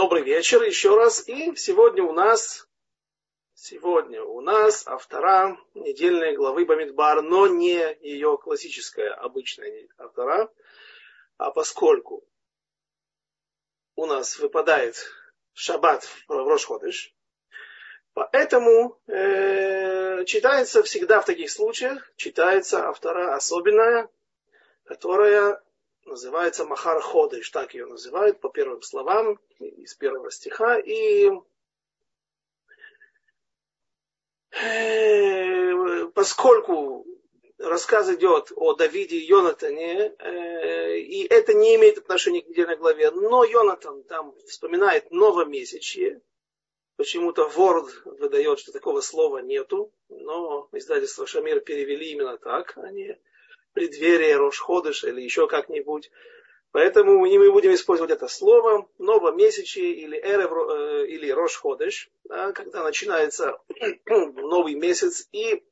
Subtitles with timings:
[0.00, 1.26] Добрый вечер еще раз.
[1.26, 2.68] И сегодня у нас,
[3.54, 10.52] сегодня у нас автора недельной главы Бамидбар, но не ее классическая обычная автора,
[11.36, 12.24] а поскольку
[13.96, 14.94] у нас выпадает
[15.52, 17.12] шаббат в Рошходыш,
[18.12, 24.08] поэтому э, читается всегда в таких случаях, читается автора особенная,
[24.84, 25.60] которая
[26.08, 30.78] называется Махар Ходыш, так ее называют по первым словам из первого стиха.
[30.78, 31.30] И
[34.50, 37.06] э, поскольку
[37.58, 43.10] рассказ идет о Давиде и Йонатане, э, и это не имеет отношения к недельной главе,
[43.10, 46.22] но Йонатан там вспоминает новомесячье,
[46.96, 53.18] почему-то Ворд выдает, что такого слова нету, но издательство Шамир перевели именно так, а не
[53.78, 56.10] преддверие Рошходыш или еще как-нибудь.
[56.72, 62.82] Поэтому и мы будем использовать это слово новомесячие или эрев, э, или Рошходыш, да, когда
[62.82, 63.56] начинается
[64.06, 65.28] новый месяц.
[65.30, 65.64] И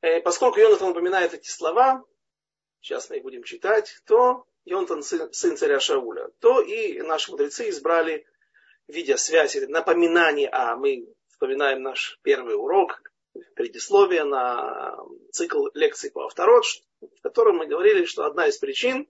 [0.00, 2.04] э, поскольку Йонатан упоминает эти слова,
[2.80, 7.68] сейчас мы их будем читать, то Йонатан сын, сын царя Шауля, то и наши мудрецы
[7.68, 8.26] избрали,
[8.88, 13.00] видя связь или напоминание, а мы вспоминаем наш первый урок,
[13.54, 14.96] предисловие на
[15.32, 16.64] цикл лекций по авторот,
[17.00, 19.08] в котором мы говорили, что одна из причин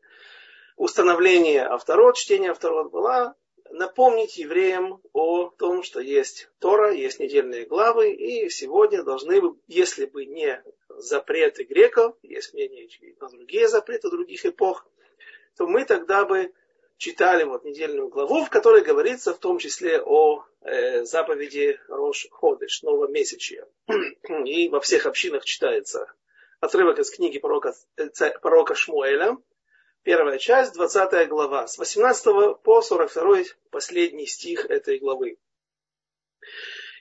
[0.77, 3.35] установления авторот, чтения авторот была
[3.71, 10.25] напомнить евреям о том, что есть Тора, есть недельные главы, и сегодня должны, если бы
[10.25, 12.89] не запреты греков, есть мнение
[13.21, 14.87] на другие запреты других эпох,
[15.57, 16.53] то мы тогда бы
[16.97, 22.83] читали вот недельную главу, в которой говорится в том числе о э, заповеди Рош Ходыш,
[22.83, 23.67] новомесячья.
[24.45, 26.13] И во всех общинах читается
[26.61, 28.09] отрывок из книги пророка, э,
[28.41, 29.37] пророка Шмуэля,
[30.03, 35.39] первая часть, 20 глава, с 18 по 42 последний стих этой главы.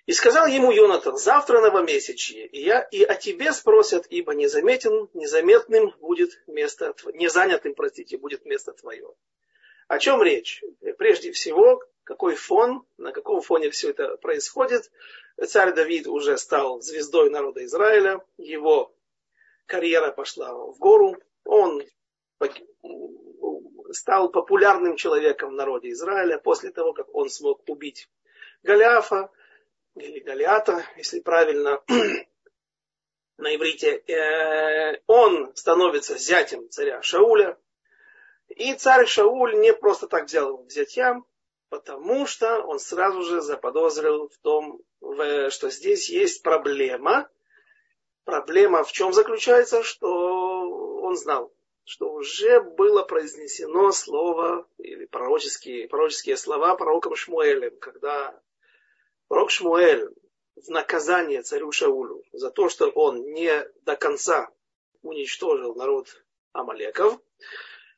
[0.05, 5.95] И сказал ему Йонатан, завтра новомесячье, и, я, и о тебе спросят, ибо незаметен, незаметным
[5.99, 9.07] будет место, незанятым, простите, будет место твое.
[9.87, 10.63] О чем речь?
[10.97, 14.91] Прежде всего, какой фон, на каком фоне все это происходит.
[15.45, 18.95] Царь Давид уже стал звездой народа Израиля, его
[19.65, 21.83] карьера пошла в гору, он
[23.91, 28.09] стал популярным человеком в народе Израиля после того, как он смог убить
[28.63, 29.31] Голиафа,
[29.95, 31.81] или Голиата, если правильно
[33.37, 34.03] на иврите.
[34.07, 37.57] Э, он становится зятем царя Шауля,
[38.55, 41.21] и царь Шауль не просто так взял его взятья,
[41.69, 44.81] потому что он сразу же заподозрил в том,
[45.49, 47.29] что здесь есть проблема.
[48.23, 50.09] Проблема в чем заключается, что
[51.01, 58.39] он знал, что уже было произнесено слово или пророческие, пророческие слова пророком Шмуэлем, когда
[59.27, 60.09] пророк Шмуэль
[60.55, 63.51] в наказание царю Шаулю за то, что он не
[63.81, 64.49] до конца
[65.03, 66.07] уничтожил народ
[66.53, 67.19] Амалеков,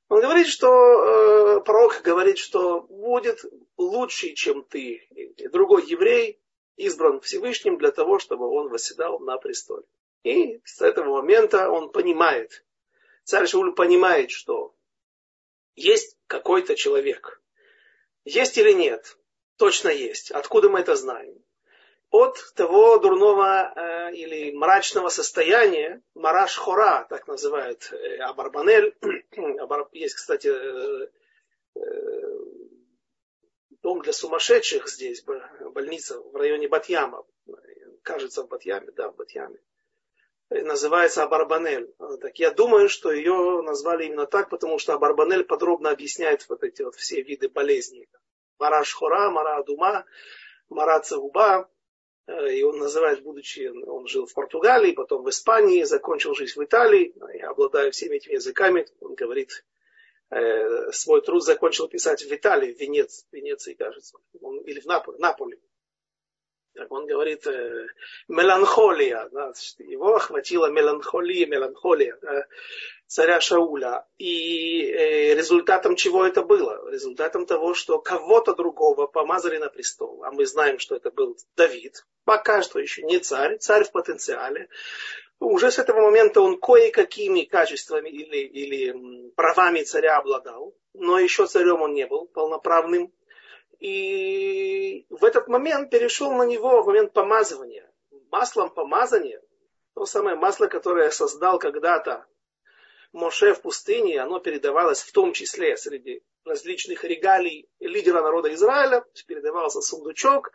[0.09, 3.43] он говорит, что э, пророк говорит, что будет
[3.75, 5.07] лучший, чем ты,
[5.51, 6.39] другой еврей,
[6.77, 9.83] избран Всевышним для того, чтобы он восседал на престоле.
[10.23, 12.63] И с этого момента он понимает,
[13.23, 14.73] царь Шауль понимает, что
[15.75, 17.41] есть какой-то человек.
[18.23, 19.17] Есть или нет?
[19.57, 20.31] Точно есть.
[20.31, 21.43] Откуда мы это знаем?
[22.09, 28.95] От того дурного э, или мрачного состояния, мараш хора, так называют э, Абарбанель.
[29.91, 31.09] Есть, кстати, э,
[31.75, 31.79] э,
[33.81, 35.23] дом для сумасшедших здесь,
[35.73, 37.25] больница в районе Батьяма.
[38.03, 39.59] Кажется, в Батьяме, да, в Батьяме.
[40.49, 41.93] Называется Абарбанель.
[42.21, 46.83] Так я думаю, что ее назвали именно так, потому что Абарбанель подробно объясняет вот эти
[46.83, 48.07] вот все виды болезней.
[48.57, 50.05] Мараш хора, мара дума,
[50.69, 51.69] мара цауба,
[52.27, 57.13] и он называет, будучи, он жил в Португалии, потом в Испании, закончил жизнь в Италии,
[57.35, 59.65] я обладаю всеми этими языками, он говорит,
[60.29, 65.17] э, свой труд закончил писать в Италии, в Венеции, Венеции кажется, он, или в Наполе,
[65.19, 65.57] Наполе.
[66.77, 67.87] Так он говорит, э,
[68.27, 72.17] меланхолия, да, его охватила меланхолия, меланхолия.
[72.21, 72.45] Да,
[73.07, 74.05] царя Шауля.
[74.17, 76.89] И э, результатом чего это было?
[76.91, 80.23] Результатом того, что кого-то другого помазали на престол.
[80.23, 82.05] А мы знаем, что это был Давид.
[82.25, 84.69] Пока что еще не царь, царь в потенциале.
[85.39, 90.75] Уже с этого момента он кое-какими качествами или, или правами царя обладал.
[90.93, 93.11] Но еще царем он не был полноправным.
[93.79, 97.89] И в этот момент перешел на него в момент помазывания.
[98.31, 99.41] Маслом помазания,
[99.93, 102.25] то самое масло, которое создал когда-то
[103.13, 109.81] Моше в пустыне, оно передавалось в том числе среди различных регалий лидера народа Израиля, передавался
[109.81, 110.51] сундучок,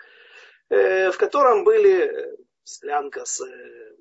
[0.69, 3.97] э, в котором были э, склянка с э,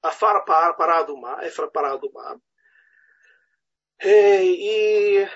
[0.00, 2.40] афар парадума, эфра парадума.
[4.02, 5.26] И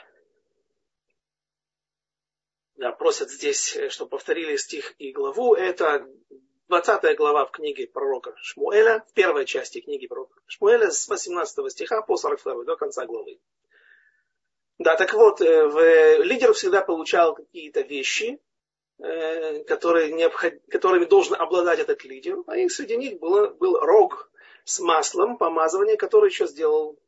[2.77, 5.55] да, просят здесь, чтобы повторили стих и главу.
[5.55, 6.07] Это
[6.69, 12.03] 20 глава в книге пророка Шмуэля, в первой части книги пророка Шмуэля, с 18 стиха
[12.03, 13.39] по 42 до конца главы.
[14.79, 18.41] Да, так вот, э, в, лидер всегда получал какие-то вещи,
[18.99, 20.55] э, которые необход...
[20.69, 22.39] которыми должен обладать этот лидер.
[22.47, 24.31] А и среди них было, был рог
[24.65, 26.99] с маслом помазывания, который еще сделал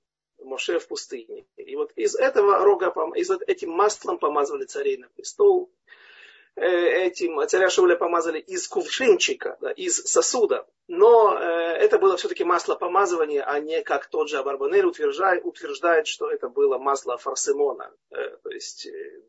[0.47, 1.47] Моше в пустыне.
[1.57, 5.71] И вот из этого рога, из этим маслом помазывали царей на престол,
[6.57, 10.67] Э, этим царя Шауля помазали из кувшинчика, да, из сосуда.
[10.89, 16.07] Но э, это было все-таки масло помазывания, а не как тот же Абарбанель утверждает, утверждает,
[16.07, 17.93] что это было масло фарсемона.
[18.11, 19.21] Э, то есть э,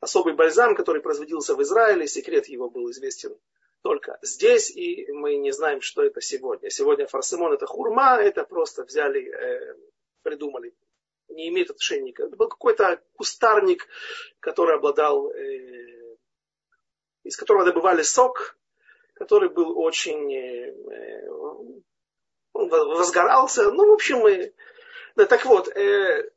[0.00, 3.36] особый бальзам, который производился в Израиле, секрет его был известен
[3.82, 6.70] только здесь, и мы не знаем, что это сегодня.
[6.70, 9.76] Сегодня фарсемон это хурма, это просто взяли, э,
[10.24, 10.74] придумали.
[11.28, 12.12] Не имеет отношения.
[12.12, 13.86] Это был какой-то кустарник,
[14.40, 16.16] который обладал э,
[17.24, 18.56] из которого добывали сок,
[19.14, 20.32] который был очень...
[20.34, 21.28] Э,
[22.52, 23.72] он возгорался.
[23.72, 24.54] Ну, в общем, мы...
[25.16, 26.30] Да, так вот, э,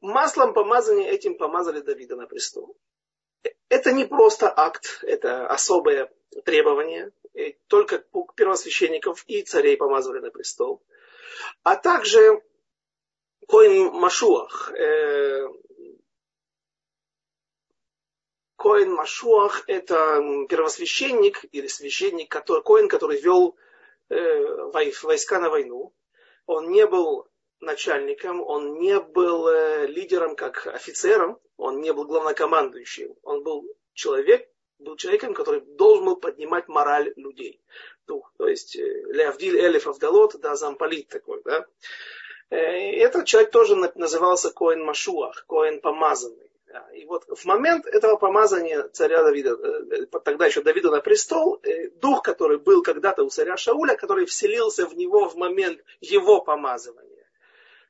[0.00, 2.76] маслом помазания этим помазали Давида на престол.
[3.68, 6.12] Это не просто акт, это особое
[6.44, 7.12] требование.
[7.68, 8.04] Только
[8.36, 10.82] первосвященников и царей помазывали на престол.
[11.62, 12.42] А также
[13.48, 15.48] Коин Машуах, э,
[18.56, 23.56] Коин Машуах– это первосвященник или священник, который, Коин, который вел
[24.08, 24.70] э,
[25.02, 25.92] войска на войну.
[26.46, 27.28] Он не был
[27.60, 33.16] начальником, он не был э, лидером как офицером, он не был главнокомандующим.
[33.22, 34.48] Он был человек,
[34.78, 37.60] был человеком, который должен был поднимать мораль людей.
[38.06, 38.32] Дух.
[38.36, 41.66] То есть Леавдиль Элиф Авдалот, да, замполит такой, да.
[42.52, 42.56] Э,
[42.98, 46.50] этот человек тоже назывался Коин Машуах, Коин помазанный.
[46.92, 51.88] И вот в момент этого помазания царя Давида, э, тогда еще Давида на престол, э,
[51.88, 57.26] дух, который был когда-то у царя Шауля, который вселился в него в момент его помазывания.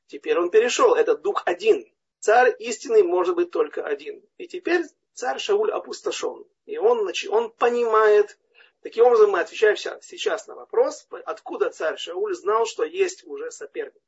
[0.06, 1.84] Теперь он перешел, этот дух один.
[2.20, 4.22] Царь истинный может быть только один.
[4.38, 6.44] И теперь царь Шауль опустошен.
[6.66, 8.38] И он, он понимает,
[8.80, 14.02] таким образом мы отвечаем сейчас на вопрос, откуда царь Шауль знал, что есть уже соперник.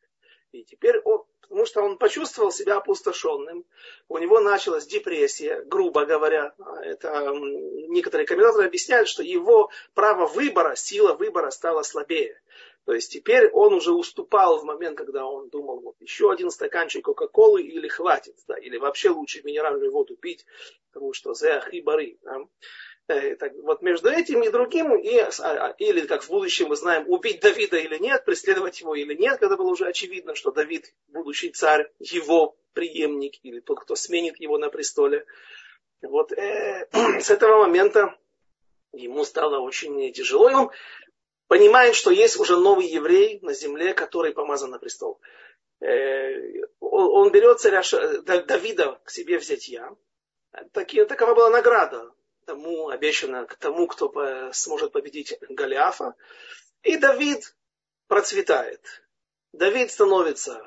[0.55, 3.65] И теперь он, потому что он почувствовал себя опустошенным,
[4.09, 6.55] у него началась депрессия, грубо говоря.
[6.83, 7.33] Это
[7.89, 12.41] некоторые комментаторы объясняют, что его право выбора, сила выбора стала слабее.
[12.85, 17.05] То есть теперь он уже уступал в момент, когда он думал, вот еще один стаканчик
[17.05, 20.45] Кока-Колы или хватит, да, или вообще лучше минеральную воду пить,
[20.93, 22.19] потому что за хибары.
[22.23, 22.37] Да.
[23.07, 27.07] Э, вот между этим и другим, и, а, а, или, как в будущем мы знаем,
[27.09, 31.51] убить Давида или нет, преследовать его или нет, когда было уже очевидно, что Давид, будущий
[31.51, 35.27] царь, его преемник, или тот, кто сменит его на престоле.
[36.01, 36.89] Вот э,
[37.21, 38.17] с этого момента
[38.93, 40.71] ему стало очень тяжело, и он
[41.47, 45.21] понимает, что есть уже новый еврей на земле, который помазан на престол.
[45.81, 47.83] Э, он, он берет царя
[48.23, 49.95] Давида к себе взять я.
[50.73, 52.11] Таки, такова была награда
[52.45, 54.13] тому обещано к тому, кто
[54.53, 56.15] сможет победить Голиафа.
[56.83, 57.55] И Давид
[58.09, 58.81] процветает.
[59.53, 60.63] Давид становится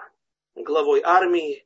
[0.55, 1.65] главой армии.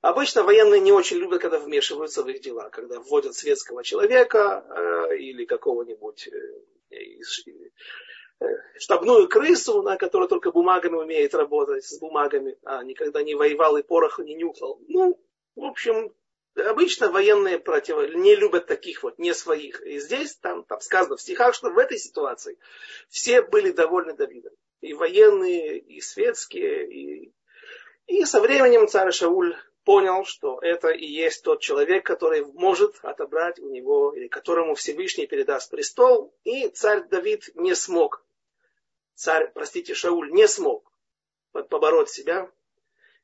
[0.00, 5.16] Обычно военные не очень любят, когда вмешиваются в их дела, когда вводят светского человека э,
[5.16, 8.46] или какого-нибудь э, э,
[8.78, 13.82] штабную крысу, на которая только бумагами умеет работать, с бумагами, а никогда не воевал и
[13.82, 14.78] пороху не нюхал.
[14.86, 15.18] Ну,
[15.56, 16.12] в общем,
[16.56, 18.14] Обычно военные против...
[18.14, 19.82] не любят таких вот, не своих.
[19.82, 22.58] И здесь, там, там сказано в стихах, что в этой ситуации
[23.08, 24.52] все были довольны Давидом.
[24.80, 26.90] И военные, и светские.
[26.90, 27.34] И,
[28.06, 33.58] и со временем царь Шауль понял, что это и есть тот человек, который может отобрать
[33.58, 36.34] у него, или которому Всевышний передаст престол.
[36.44, 38.24] И царь Давид не смог,
[39.14, 40.90] царь, простите, Шауль не смог
[41.52, 42.50] побороть себя,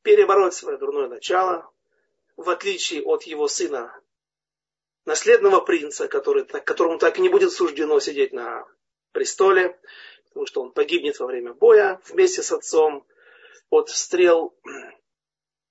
[0.02, 1.71] перебороть свое дурное начало,
[2.36, 3.94] в отличие от его сына,
[5.04, 8.66] наследного принца, который, которому так и не будет суждено сидеть на
[9.12, 9.78] престоле,
[10.28, 13.06] потому что он погибнет во время боя вместе с отцом
[13.70, 14.54] от стрел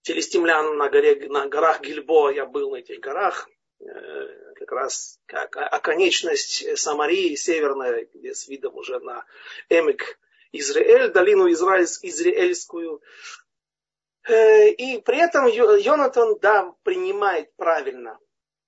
[0.03, 2.31] филистимлян на, горе, на горах Гильбо.
[2.31, 3.49] Я был на этих горах,
[3.79, 9.25] э, как раз как оконечность Самарии, северная, где с видом уже на
[9.69, 10.19] Эмик
[10.51, 13.01] Израиль, долину Израиль, Израильскую.
[14.27, 18.19] Э, и при этом Йонатан, да, принимает правильно,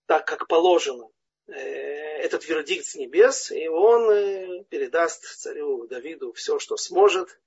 [0.07, 1.09] так как положено,
[1.47, 7.39] э, этот вердикт с небес, и он э, передаст царю Давиду все, что сможет.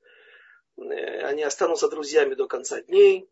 [0.77, 3.31] Они останутся друзьями до конца дней,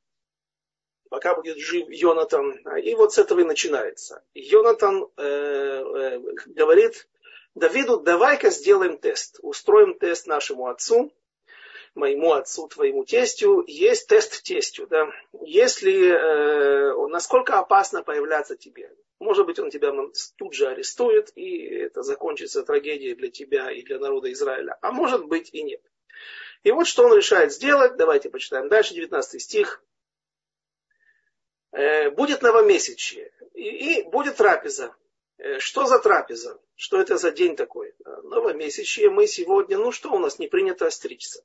[1.11, 2.53] пока будет жив Йонатан.
[2.79, 4.25] И вот с этого и начинается.
[4.33, 5.11] Йонатан
[6.47, 7.07] говорит
[7.55, 11.13] Давиду, давай-ка сделаем тест, устроим тест нашему отцу,
[11.95, 15.09] моему отцу, твоему тестю, есть тест тестю, да,
[15.43, 18.91] если, э, насколько опасно появляться тебе.
[19.21, 19.93] Может быть, он тебя
[20.37, 24.77] тут же арестует, и это закончится трагедией для тебя и для народа Израиля.
[24.83, 25.81] А может быть и нет.
[26.65, 27.97] И вот что он решает сделать.
[27.97, 29.83] Давайте почитаем дальше, 19 стих.
[31.73, 34.95] Э, будет новомесячье, и, и будет трапеза.
[35.39, 36.61] Э, что за трапеза?
[36.77, 37.95] Что это за день такой?
[38.05, 41.45] Э, новомесячье мы сегодня, ну что у нас не принято стричься.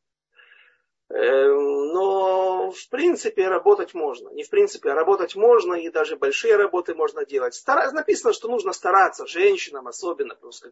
[1.09, 4.29] Но в принципе работать можно.
[4.29, 7.55] Не в принципе, а работать можно, и даже большие работы можно делать.
[7.55, 7.91] Стар...
[7.93, 10.35] Написано, что нужно стараться, женщинам особенно.
[10.35, 10.71] Просто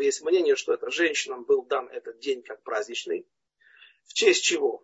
[0.00, 3.26] есть мнение, что это женщинам был дан этот день как праздничный.
[4.06, 4.82] В честь чего?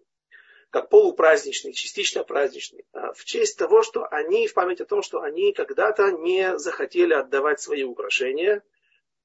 [0.71, 5.21] как полупраздничный, частично праздничный, а в честь того, что они, в память о том, что
[5.21, 8.63] они когда-то не захотели отдавать свои украшения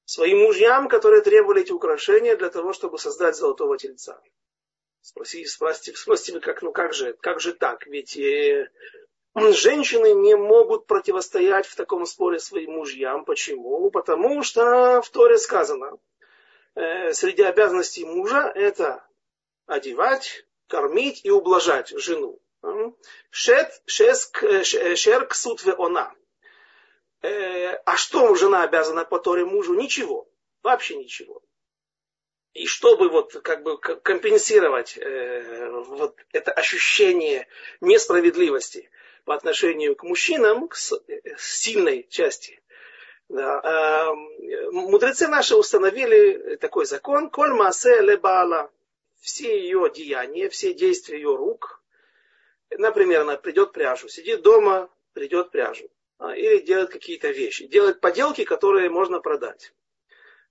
[0.04, 4.20] своим мужьям, которые требовали эти украшения для того, чтобы создать золотого тельца.
[5.06, 7.86] Спросите, спросите, спросите как, ну как же, как же так?
[7.86, 8.68] Ведь э,
[9.36, 13.24] женщины не могут противостоять в таком споре своим мужьям.
[13.24, 13.88] Почему?
[13.92, 15.96] Потому что в Торе сказано,
[16.74, 19.06] э, среди обязанностей мужа это
[19.66, 22.40] одевать, кормить и ублажать жену.
[23.30, 26.12] Шет, шеск, шерк, суд она.
[27.22, 29.74] Э, а что жена обязана по Торе мужу?
[29.74, 30.28] Ничего.
[30.64, 31.42] Вообще ничего.
[32.56, 37.46] И чтобы вот как бы компенсировать э, вот это ощущение
[37.80, 38.90] несправедливости
[39.24, 40.76] по отношению к мужчинам, к
[41.38, 42.60] сильной части,
[43.28, 48.70] да, э, мудрецы наши установили такой закон, коль масе лебала,
[49.20, 51.82] все ее деяния, все действия ее рук.
[52.70, 55.90] Например, она придет пряжу, сидит дома, придет пряжу.
[56.18, 57.66] А, или делает какие-то вещи.
[57.66, 59.72] Делает поделки, которые можно продать.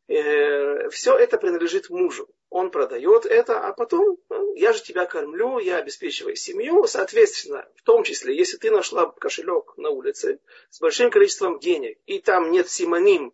[0.07, 2.29] Э, все это принадлежит мужу.
[2.49, 6.85] Он продает это, а потом ну, я же тебя кормлю, я обеспечиваю семью.
[6.87, 12.19] Соответственно, в том числе, если ты нашла кошелек на улице с большим количеством денег, и
[12.19, 13.33] там нет симоним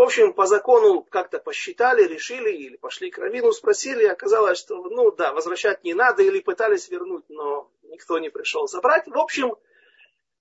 [0.00, 5.10] в общем, по закону как-то посчитали, решили, или пошли к Равину, спросили, оказалось, что, ну
[5.10, 9.06] да, возвращать не надо, или пытались вернуть, но никто не пришел забрать.
[9.06, 9.56] В общем,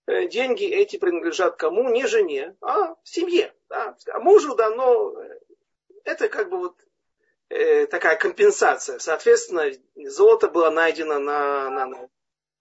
[0.07, 1.89] э, деньги эти принадлежат кому?
[1.89, 3.53] Не жене, а семье.
[3.67, 3.97] Да.
[4.07, 5.38] А мужу дано, э,
[6.09, 6.75] это как бы вот
[7.49, 8.99] э, такая компенсация.
[8.99, 12.09] Соответственно, золото было найдено на, на, на,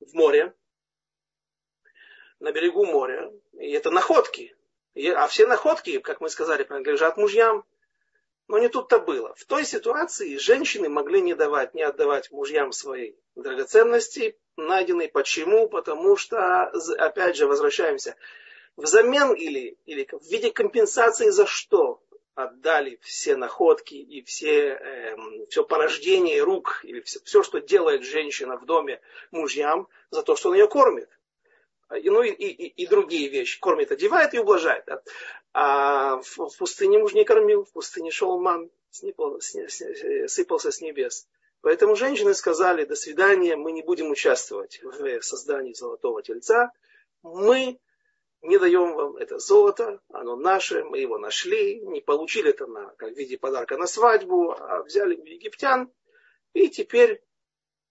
[0.01, 0.55] в море,
[2.41, 3.33] на берегу моря.
[3.55, 4.55] И это находки.
[5.15, 7.65] А все находки, как мы сказали, принадлежат мужьям.
[8.49, 9.35] Но не тут-то было.
[9.35, 15.09] В той ситуации женщины могли не давать, не отдавать мужьям свои драгоценности, найденные.
[15.09, 15.69] Почему?
[15.69, 16.63] Потому что,
[16.99, 18.17] опять же, возвращаемся,
[18.77, 22.03] взамен или, или в виде компенсации за что
[22.45, 25.17] отдали все находки и все, э,
[25.49, 30.51] все порождение рук, или все, все, что делает женщина в доме мужьям, за то, что
[30.51, 31.11] он ее кормит
[31.91, 33.59] ну и, и, и другие вещи.
[33.61, 34.87] Кормит, одевает и ублажает.
[35.55, 40.71] А в, в пустыне муж не кормил, в пустыне шел ман, снипал, сни, сни, сыпался
[40.71, 41.27] с небес.
[41.61, 46.73] Поэтому женщины сказали, до свидания, мы не будем участвовать в создании золотого тельца.
[47.23, 47.79] Мы
[48.43, 53.15] не даем вам это золото, оно наше, мы его нашли, не получили это на, как
[53.15, 55.91] в виде подарка на свадьбу, а взяли у египтян.
[56.55, 57.23] И теперь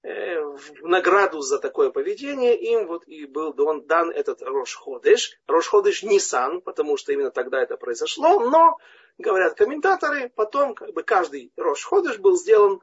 [0.04, 5.38] Э, в награду за такое поведение им вот и был дан, дан этот Рошходыш.
[5.48, 8.77] Рошходыш Нисан, потому что именно тогда это произошло, но,
[9.18, 12.80] говорят комментаторы, потом как бы каждый Рошходыш был сделан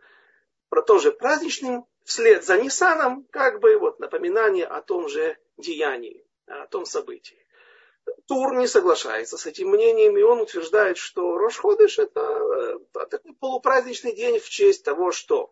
[0.87, 6.85] тоже праздничным, вслед за Нисаном, как бы вот напоминание о том же деянии, о том
[6.85, 7.44] событии.
[8.27, 14.15] Тур не соглашается с этим мнением, и он утверждает, что Рошходыш это э, такой полупраздничный
[14.15, 15.51] день в честь того, что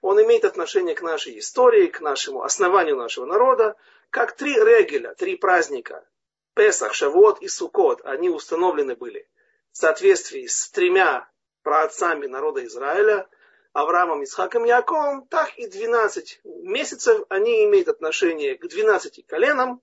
[0.00, 3.76] он имеет отношение к нашей истории, к нашему основанию нашего народа,
[4.10, 6.06] как три регеля, три праздника.
[6.54, 9.28] Песах, Шавуот и Сукот, они установлены были
[9.72, 11.28] в соответствии с тремя
[11.62, 13.28] праотцами народа Израиля,
[13.72, 19.82] Авраамом, Исхаком Яковом, так и 12 месяцев они имеют отношение к 12 коленам,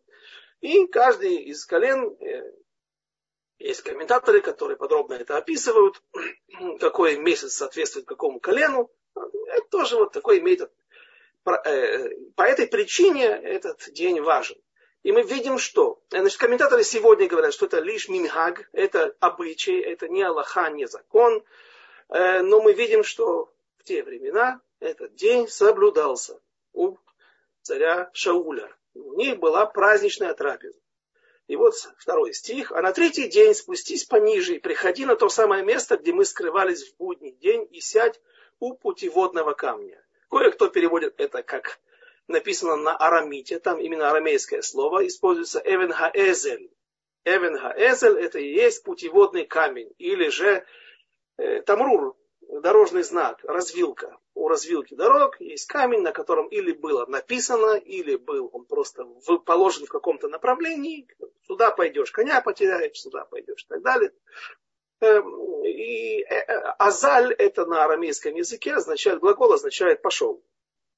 [0.62, 2.52] и каждый из колен, э,
[3.58, 6.02] есть комментаторы, которые подробно это описывают,
[6.80, 10.42] какой месяц соответствует какому колену, Это тоже вот такой.
[11.44, 14.58] По, э, по этой причине этот день важен.
[15.04, 20.08] И мы видим, что значит, комментаторы сегодня говорят, что это лишь минхаг, это обычай, это
[20.08, 21.44] не Аллаха, не закон.
[22.10, 26.40] Э, но мы видим, что в те времена этот день соблюдался
[26.74, 26.98] у
[27.64, 28.72] царя Шауля.
[28.94, 30.80] У них была праздничная трапеза.
[31.48, 32.72] И вот второй стих.
[32.72, 36.90] А на третий день спустись пониже и приходи на то самое место, где мы скрывались
[36.90, 38.22] в будний день, и сядь
[38.60, 40.02] у путеводного камня.
[40.30, 41.80] Кое-кто переводит это как
[42.28, 46.72] написано на арамите, там именно арамейское слово используется Эвен Хаэзель.
[47.24, 50.66] Это и есть путеводный камень, или же
[51.38, 52.16] э, Тамрур,
[52.60, 54.18] дорожный знак, развилка.
[54.34, 59.06] У развилки дорог есть камень, на котором или было написано, или был он просто
[59.46, 61.08] положен в каком-то направлении.
[61.48, 64.12] Сюда пойдешь, коня потеряешь, сюда пойдешь и так далее.
[65.00, 70.44] Эм, и э, э, азаль это на арамейском языке означает, глагол означает пошел.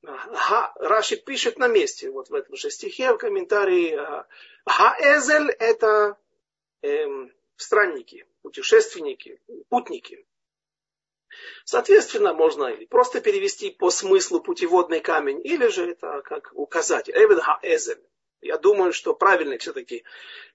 [0.06, 3.98] Ха, Раши пишет на месте, вот в этом же стихе, в комментарии.
[4.66, 6.18] Хаэзель это
[6.82, 10.26] эм, странники, путешественники, путники.
[11.66, 17.14] Соответственно, можно или просто перевести по смыслу путеводный камень, или же это как указатель.
[17.14, 18.02] Эвен хаэзель.
[18.42, 20.04] Я думаю, что правильно все-таки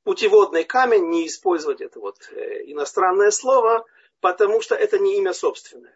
[0.04, 3.86] путеводный камень не использовать это вот э, иностранное слово,
[4.20, 5.94] потому что это не имя собственное.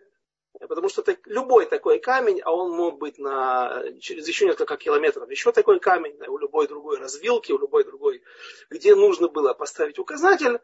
[0.59, 5.29] Потому что это любой такой камень, а он мог быть на, через еще несколько километров,
[5.31, 8.23] еще такой камень, у любой другой развилки, у любой другой,
[8.71, 10.61] где нужно было поставить указатель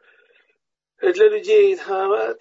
[1.00, 2.34] для людей, а,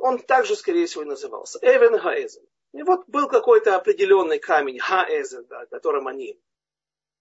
[0.00, 1.58] он также, скорее всего, и назывался.
[1.62, 2.42] Эвен Хаэзен.
[2.72, 6.40] И вот был какой-то определенный камень, Хаэзен, да, которым они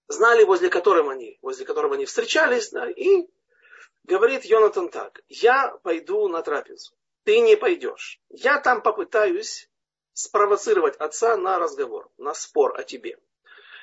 [0.07, 3.27] знали, возле которым они, возле которого они встречались, да, и
[4.03, 6.93] говорит Йонатан так, я пойду на трапезу,
[7.23, 8.19] ты не пойдешь.
[8.29, 9.69] Я там попытаюсь
[10.13, 13.17] спровоцировать отца на разговор, на спор о тебе.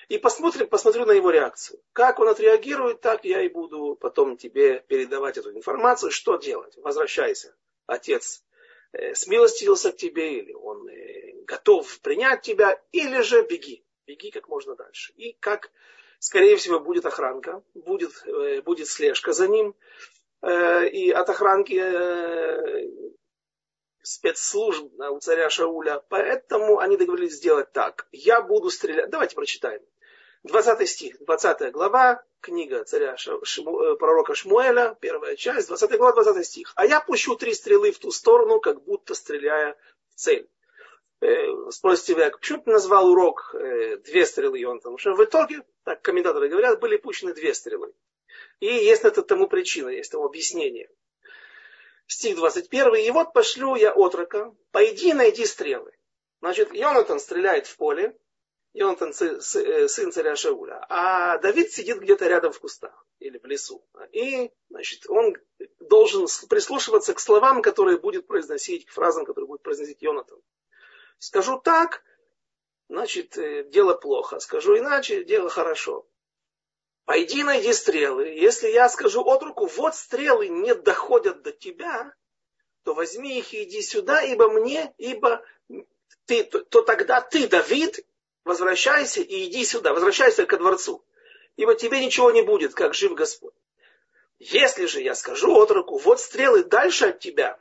[0.09, 1.83] И посмотрим, посмотрю на его реакцию.
[1.93, 6.75] Как он отреагирует, так я и буду потом тебе передавать эту информацию, что делать.
[6.79, 7.55] Возвращайся.
[7.87, 8.43] Отец
[8.93, 13.85] э, смилостивился к тебе, или он э, готов принять тебя, или же беги.
[14.07, 15.13] Беги как можно дальше.
[15.17, 15.71] И как,
[16.21, 19.75] скорее всего, будет охранка, будет, э, будет слежка за ним.
[20.41, 22.89] Э, и от охранки э,
[24.01, 26.03] спецслужб у царя Шауля.
[26.09, 28.09] Поэтому они договорились сделать так.
[28.11, 29.11] Я буду стрелять.
[29.11, 29.83] Давайте прочитаем.
[30.45, 36.47] 20 стих, 20 глава, книга царя Шиму, э, пророка Шмуэля, первая часть, 20 глава, 20
[36.47, 36.73] стих.
[36.77, 39.77] А я пущу три стрелы в ту сторону, как будто стреляя
[40.11, 40.49] в цель.
[41.21, 45.25] Э, спросите вы, а почему ты назвал урок э, две стрелы, он Потому что в
[45.25, 47.93] итоге, так комментаторы говорят, были пущены две стрелы.
[48.61, 50.89] И есть это тому причина, есть тому объяснение
[52.09, 55.93] стих 21, и вот пошлю я отрока, пойди найди стрелы.
[56.41, 58.17] Значит, Йонатан стреляет в поле,
[58.79, 63.85] Йонатан э, сын царя Шауля, а Давид сидит где-то рядом в кустах или в лесу.
[64.13, 65.35] И, значит, он
[65.81, 70.39] должен прислушиваться к словам, которые будет произносить, к фразам, которые будет произносить Йонатан.
[71.19, 72.05] Скажу так,
[72.89, 74.39] значит, э, дело плохо.
[74.39, 76.07] Скажу иначе, дело хорошо.
[77.05, 78.29] Пойди найди стрелы.
[78.29, 82.15] Если я скажу от руку, вот стрелы не доходят до тебя,
[82.85, 85.45] то возьми их и иди сюда, ибо мне, ибо
[86.27, 88.07] ты, то, то тогда ты, Давид,
[88.49, 91.05] возвращайся и иди сюда, возвращайся ко дворцу.
[91.57, 93.55] Ибо тебе ничего не будет, как жив Господь.
[94.39, 97.59] Если же я скажу от руку, вот стрелы дальше от тебя,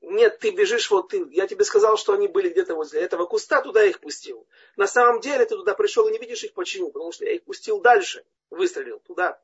[0.00, 3.60] нет, ты бежишь, вот ты, я тебе сказал, что они были где-то возле этого куста,
[3.62, 4.46] туда я их пустил.
[4.76, 6.52] На самом деле ты туда пришел и не видишь их.
[6.52, 6.90] Почему?
[6.90, 9.40] Потому что я их пустил дальше, выстрелил туда.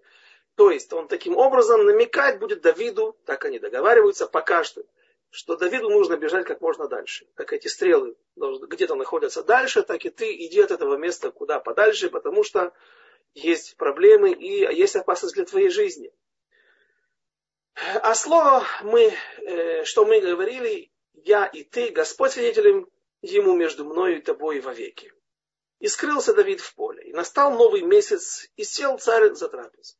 [0.54, 4.84] То есть он таким образом намекать будет Давиду, так они договариваются пока что,
[5.34, 7.26] что Давиду нужно бежать как можно дальше.
[7.34, 12.08] Как эти стрелы где-то находятся дальше, так и ты иди от этого места куда подальше,
[12.08, 12.72] потому что
[13.34, 16.12] есть проблемы и есть опасность для твоей жизни.
[17.74, 22.88] А слово, мы, э, что мы говорили, я и ты, Господь свидетелем
[23.20, 25.12] ему между мною и тобой вовеки.
[25.80, 27.02] И скрылся Давид в поле.
[27.02, 29.96] И настал новый месяц, и сел царь за трапезу.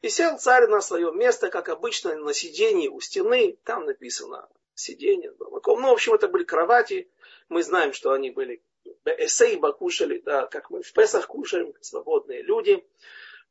[0.00, 3.56] И сел царь на свое место, как обычно, на сидении у стены.
[3.62, 4.48] Там написано
[4.82, 5.32] сиденье.
[5.38, 7.10] Ну, в общем, это были кровати.
[7.48, 8.62] Мы знаем, что они были
[9.04, 12.84] эсейба кушали, да, как мы в Песах кушаем, свободные люди.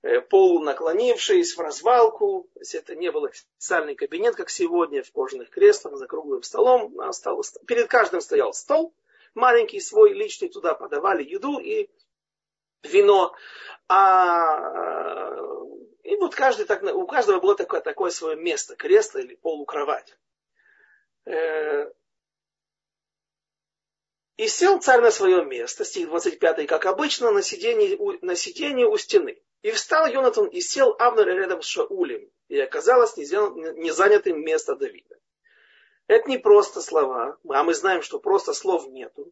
[0.04, 5.52] Э, полунаклонившись в развалку, то есть это не был официальный кабинет, как сегодня, в кожаных
[5.52, 8.96] креслах, за круглым столом, а стол, перед каждым стоял стол,
[9.36, 11.88] маленький свой личный, туда подавали еду и
[12.82, 13.36] вино,
[13.90, 15.36] а,
[16.02, 20.18] и вот каждый так, у каждого было такое, такое свое место, кресло или полукровать.
[21.26, 21.92] Э,
[24.42, 28.98] И сел царь на свое место, стих 25, как обычно, на сидении, на сидении у
[28.98, 29.40] стены.
[29.62, 35.16] И встал Йонатан и сел Авнер рядом с Шаулем, и оказалось незанятым место Давида.
[36.08, 39.32] Это не просто слова, а мы знаем, что просто слов нету.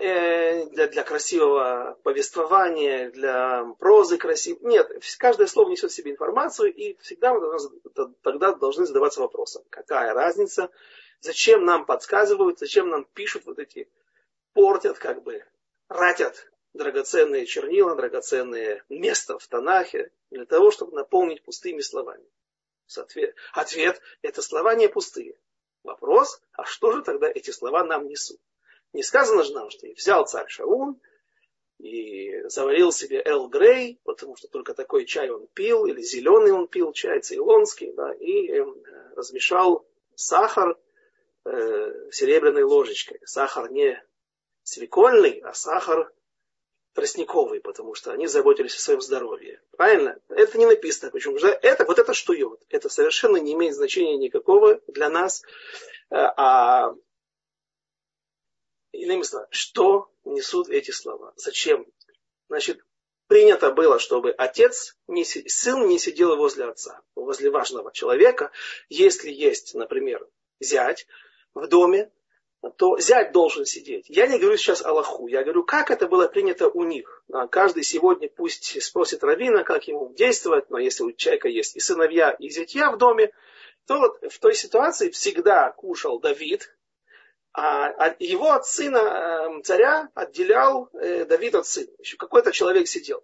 [0.00, 4.60] Э, для, для красивого повествования, для прозы красивой.
[4.62, 7.58] Нет, каждое слово несет в себе информацию, и всегда мы
[8.22, 10.70] тогда должны задаваться вопросом, какая разница,
[11.20, 13.88] зачем нам подсказывают, зачем нам пишут вот эти,
[14.52, 15.44] портят как бы,
[15.88, 22.24] ратят драгоценные чернила, драгоценные места в Танахе, для того, чтобы наполнить пустыми словами.
[23.52, 25.36] Ответ– это слова не пустые.
[25.84, 28.40] Вопрос, а что же тогда эти слова нам несут?
[28.94, 31.00] Не сказано же нам, что взял царь Шаун
[31.78, 36.68] и заварил себе Эл Грей, потому что только такой чай он пил, или зеленый он
[36.68, 38.64] пил, чай цейлонский, да, и э,
[39.16, 40.78] размешал сахар
[41.44, 43.20] э, серебряной ложечкой.
[43.24, 44.00] Сахар не
[44.62, 46.12] свекольный, а сахар
[46.94, 49.60] тростниковый, потому что они заботились о своем здоровье.
[49.76, 50.20] Правильно?
[50.28, 51.10] Это не написано.
[51.10, 51.38] Почему?
[51.38, 52.62] Что это, вот это йод.
[52.68, 55.42] Это совершенно не имеет значения никакого для нас.
[56.10, 56.94] Э, а
[58.94, 61.32] Иными словами, что несут эти слова?
[61.36, 61.86] Зачем?
[62.48, 62.80] Значит,
[63.26, 68.52] принято было, чтобы отец, не, сын не сидел возле отца, возле важного человека.
[68.88, 70.26] Если есть, например,
[70.60, 71.06] зять
[71.54, 72.10] в доме,
[72.76, 74.06] то зять должен сидеть.
[74.08, 77.24] Я не говорю сейчас Аллаху, я говорю, как это было принято у них.
[77.50, 82.30] Каждый сегодня пусть спросит Равина, как ему действовать, но если у человека есть и сыновья,
[82.30, 83.32] и зятья в доме,
[83.86, 86.74] то вот в той ситуации всегда кушал Давид,
[87.56, 91.92] а, его от сына эм, царя отделял э, Давид от сына.
[92.00, 93.22] Еще какой-то человек сидел.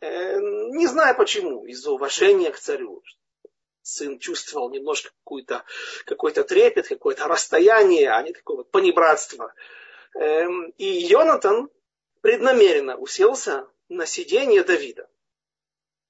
[0.00, 3.02] Э, не знаю почему, из-за уважения к царю.
[3.80, 5.64] Сын чувствовал немножко какой-то
[6.04, 9.54] какой трепет, какое-то расстояние, а не такое вот понебратство.
[10.16, 11.70] Эм, и Йонатан
[12.20, 15.08] преднамеренно уселся на сиденье Давида.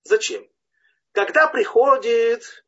[0.02, 0.50] Зачем?
[1.12, 2.64] Когда приходит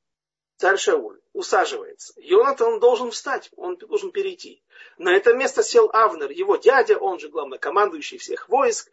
[0.57, 4.63] царь Шауль, усаживается, Йонатан должен встать, он должен перейти.
[4.99, 8.91] На это место сел Авнер, его дядя, он же главнокомандующий всех войск,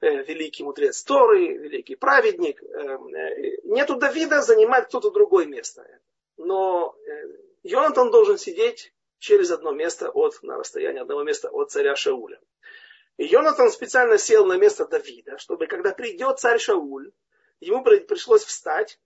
[0.00, 2.62] э, великий мудрец Торы, великий праведник.
[2.62, 5.84] Э, э, нету Давида, занимает кто-то другое место.
[6.36, 6.94] Но
[7.62, 12.40] Йонатан должен сидеть через одно место от, на расстоянии одного места от царя Шауля.
[13.16, 17.10] И Йонатан специально сел на место Давида, чтобы когда придет царь Шауль,
[17.60, 18.98] ему пришлось встать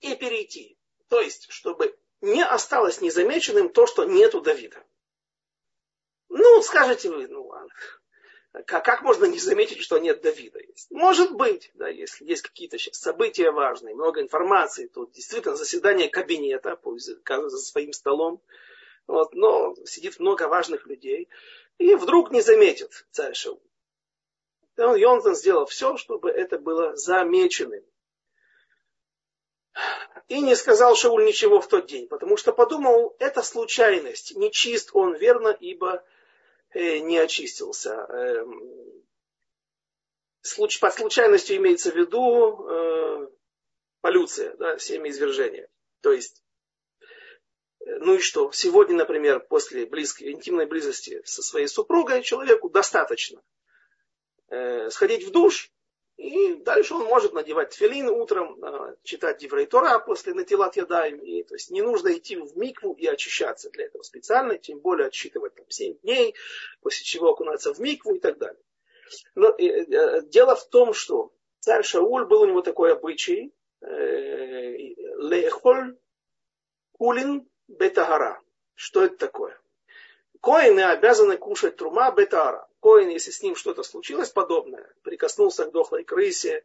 [0.00, 0.77] и перейти.
[1.08, 4.84] То есть, чтобы не осталось незамеченным то, что нету Давида.
[6.28, 7.72] Ну, скажете вы, ну ладно.
[8.66, 10.60] Как, как можно не заметить, что нет Давида?
[10.90, 17.06] Может быть, да, если есть какие-то события важные, много информации, то действительно заседание кабинета, пусть
[17.06, 18.42] за своим столом,
[19.06, 21.28] вот, но сидит много важных людей,
[21.78, 23.62] и вдруг не заметит царь Шаул.
[24.76, 27.84] Йонатан сделал все, чтобы это было замеченным.
[30.28, 34.90] И не сказал Шауль ничего в тот день, потому что подумал, это случайность, не чист
[34.92, 36.04] он верно, ибо
[36.70, 37.94] Э, не очистился.
[38.10, 39.04] Эм,
[40.80, 43.28] под случайностью имеется в виду э,
[44.00, 45.68] полюция, да, семяизвержение.
[46.02, 46.42] То есть,
[47.80, 48.52] э, ну и что?
[48.52, 53.42] Сегодня, например, после близкой, интимной близости со своей супругой человеку достаточно
[54.88, 55.70] сходить в душ,
[56.18, 58.58] и дальше он может надевать филин утром,
[59.04, 61.20] читать Диврей Тора после натилат ядаем.
[61.20, 65.06] И, то есть не нужно идти в микву и очищаться для этого специально, тем более
[65.06, 66.34] отсчитывать там 7 дней,
[66.82, 68.60] после чего окунаться в микву и так далее.
[69.36, 74.76] Но э, э, дело в том, что царь Шауль был у него такой обычай, э,
[75.18, 75.96] лехоль
[76.92, 78.42] кулин бетагара.
[78.74, 79.56] Что это такое?
[80.40, 82.67] Коины обязаны кушать трума бетара.
[82.80, 86.64] Коин, если с ним что-то случилось подобное, прикоснулся к дохлой крысе,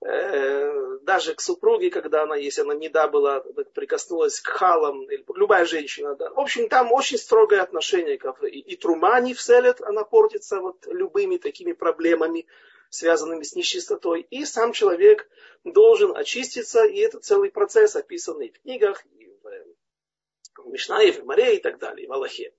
[0.00, 3.40] э, даже к супруге, когда она, если она не да была,
[3.74, 6.30] прикоснулась к халам, или любая женщина, да.
[6.30, 8.16] В общем, там очень строгое отношение.
[8.16, 12.46] И, и трума не вселят, она портится вот любыми такими проблемами,
[12.88, 14.22] связанными с нечистотой.
[14.30, 15.28] И сам человек
[15.64, 21.56] должен очиститься, и это целый процесс, описанный в книгах, и в, в Мишнае, в Маре
[21.56, 22.54] и так далее, в Аллахе.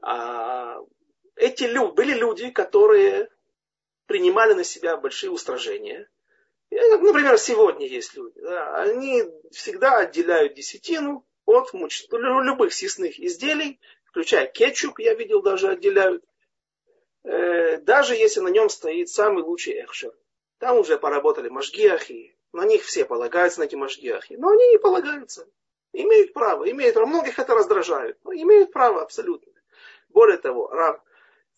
[0.00, 0.78] А,
[1.38, 3.30] эти люди, были люди, которые
[4.06, 6.08] принимали на себя большие устражения.
[6.70, 8.40] Например, сегодня есть люди.
[8.40, 12.04] Да, они всегда отделяют десятину от муч...
[12.10, 16.24] любых съестных изделий, включая кетчуп, я видел, даже отделяют.
[17.24, 20.12] Э, даже если на нем стоит самый лучший эхшер.
[20.58, 24.34] Там уже поработали машгиахи, на них все полагаются, на эти машгиахи.
[24.34, 25.48] Но они не полагаются.
[25.92, 27.06] Имеют право, имеют право.
[27.06, 29.52] Многих это раздражает, но имеют право абсолютно.
[30.08, 31.00] Более того, Рав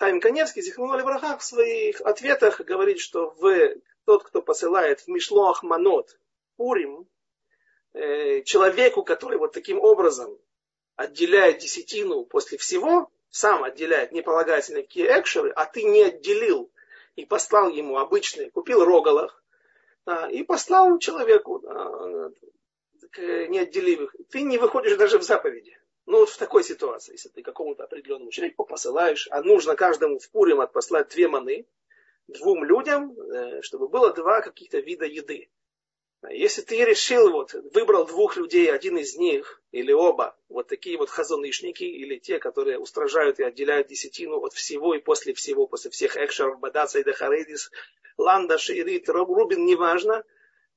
[0.01, 3.75] Тайм Каневский, Зихнули Брахах в своих ответах говорит, что в,
[4.07, 6.19] тот, кто посылает в Мишлоах Манот
[6.57, 7.07] Пурим,
[7.93, 10.39] э, человеку, который вот таким образом
[10.97, 16.71] отделяет десятину после всего, сам отделяет, не полагаясь на никакие экшеры, а ты не отделил
[17.17, 19.45] и послал ему обычный, купил рогалах,
[20.07, 22.31] а, и послал человеку а,
[23.19, 24.17] неотделимых.
[24.31, 25.80] Ты не выходишь даже в заповеди.
[26.07, 30.31] Ну вот в такой ситуации, если ты какому-то определенному человеку посылаешь, а нужно каждому в
[30.31, 31.67] Пурим отпослать две маны,
[32.27, 35.51] двум людям, э, чтобы было два каких-то вида еды.
[36.29, 41.09] Если ты решил, вот, выбрал двух людей, один из них или оба, вот такие вот
[41.09, 46.19] хазонышники, или те, которые устражают и отделяют десятину от всего и после всего, после всех
[46.19, 47.71] экшеров, бадаца и дахаредис,
[48.19, 50.25] ланда, шиирит, рубин, неважно,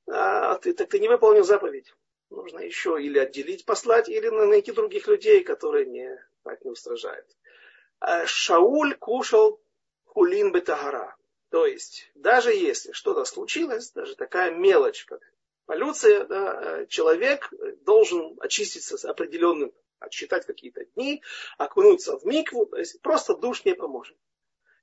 [0.06, 1.92] а ты, так ты не выполнил заповедь
[2.34, 7.26] нужно еще или отделить, послать, или найти других людей, которые не, так не устражают.
[8.00, 9.60] А Шауль кушал
[10.04, 11.16] хулин бетагара.
[11.50, 15.20] То есть, даже если что-то случилось, даже такая мелочь, как
[15.66, 21.22] полюция, да, человек должен очиститься с определенным, отсчитать какие-то дни,
[21.56, 24.16] окунуться в микву, то есть просто душ не поможет.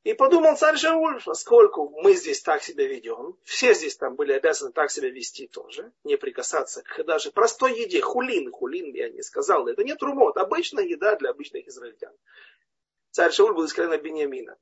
[0.03, 4.71] И подумал царь Шауль, поскольку мы здесь так себя ведем, все здесь там были обязаны
[4.71, 9.67] так себя вести тоже, не прикасаться к даже простой еде, хулин, хулин я не сказал,
[9.67, 12.13] это не трумот, обычная еда для обычных израильтян.
[13.11, 14.57] Царь Шауль был из колена Бениамина.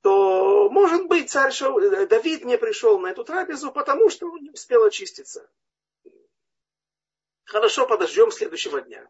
[0.00, 4.44] То, может быть, царь Шауль, э, Давид не пришел на эту трапезу, потому что он
[4.44, 5.46] не успел очиститься.
[7.44, 9.06] Хорошо, подождем следующего дня.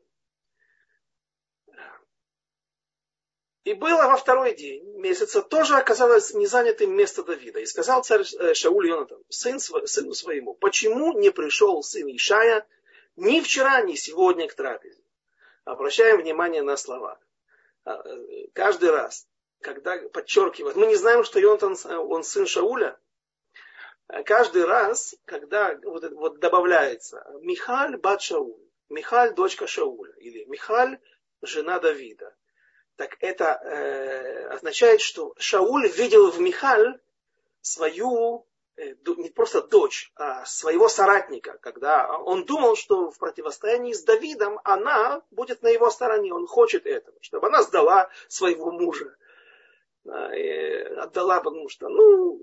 [3.65, 7.61] И было во второй день месяца, тоже оказалось незанятым место Давида.
[7.61, 12.67] И сказал царь э, Шауль Йонатан, сын, сыну своему, почему не пришел сын Ишая
[13.17, 15.03] ни вчера, ни сегодня к трапезе?
[15.65, 17.21] Обращаем внимание на слова.
[17.85, 19.29] А, э, каждый раз,
[19.61, 22.99] когда подчеркивают, мы не знаем, что Йонатан, э, он сын Шауля,
[24.25, 30.99] каждый раз, когда вот, вот добавляется Михаль бат Шауль, Михаль дочка Шауля, или Михаль
[31.43, 32.35] жена Давида,
[33.01, 37.01] так это э, означает, что Шауль видел в Михаль
[37.63, 44.05] свою, э, не просто дочь, а своего соратника, когда он думал, что в противостоянии с
[44.05, 49.17] Давидом она будет на его стороне, он хочет этого, чтобы она сдала своего мужа.
[50.05, 52.39] Э, отдала, потому что, ну,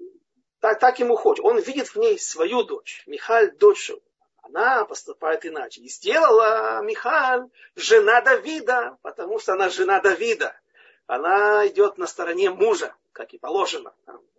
[0.60, 1.46] так, так ему хочет.
[1.46, 4.07] Он видит в ней свою дочь, Михаль, дочь Шауля
[4.48, 5.82] она поступает иначе.
[5.82, 10.58] И сделала Михаль жена Давида, потому что она жена Давида.
[11.06, 13.94] Она идет на стороне мужа, как и положено.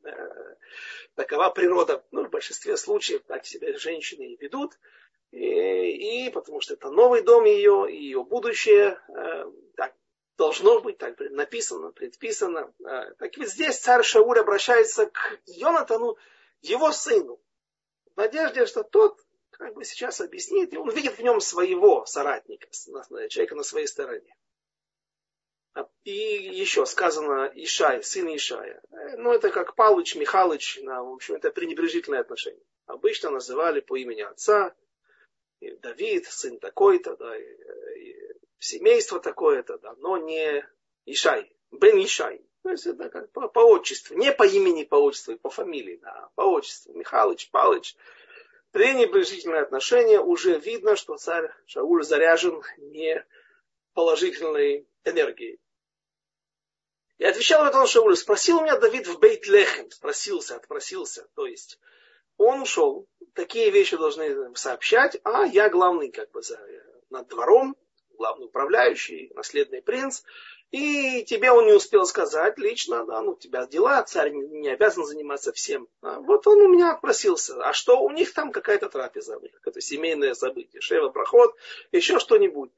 [0.04, 0.54] Э,
[1.14, 2.04] такова природа.
[2.10, 4.78] Ну, в большинстве случаев так себя женщины и ведут.
[5.30, 9.00] И, и потому что это новый дом ее, и ее будущее.
[9.08, 9.94] Э, так
[10.36, 12.72] должно быть, так написано, предписано.
[12.80, 16.16] Э, так ведь здесь царь Шауль обращается к Йонатану,
[16.60, 17.40] его сыну,
[18.14, 19.20] в надежде, что тот
[19.58, 22.68] как бы сейчас объяснит, и он видит в нем своего соратника,
[23.28, 24.34] человека на своей стороне.
[25.74, 28.80] А, и еще сказано Ишай, сын Ишая.
[28.90, 32.64] Э, ну, это как Палыч, Михалыч, на, в общем, это пренебрежительное отношение.
[32.86, 34.74] Обычно называли по имени отца,
[35.60, 38.16] Давид, сын такой-то, да, и, и
[38.60, 40.64] семейство такое-то, да, но не
[41.04, 42.44] Ишай, Бен Ишай.
[42.62, 46.30] То есть это как по, по отчеству, не по имени, по отчеству, по фамилии, да,
[46.34, 46.92] по отчеству.
[46.92, 47.96] Михалыч, Палыч,
[48.72, 53.24] пренебрежительное отношение, уже видно, что царь Шауль заряжен не
[53.94, 55.60] положительной энергией.
[57.18, 61.78] И отвечал этом Шауль, спросил меня Давид в Бейт-Лехем, спросился, отпросился, то есть
[62.36, 66.60] он ушел, такие вещи должны сообщать, а я главный как бы за,
[67.10, 67.76] над двором,
[68.16, 70.22] главный управляющий, наследный принц,
[70.70, 74.68] и тебе он не успел сказать лично, да, ну, у тебя дела, царь не, не
[74.68, 75.88] обязан заниматься всем.
[76.02, 80.34] А вот он у меня просился, а что у них там какая-то трапеза, какое-то семейное
[80.34, 81.54] событие, шева, проход,
[81.90, 82.70] еще что-нибудь.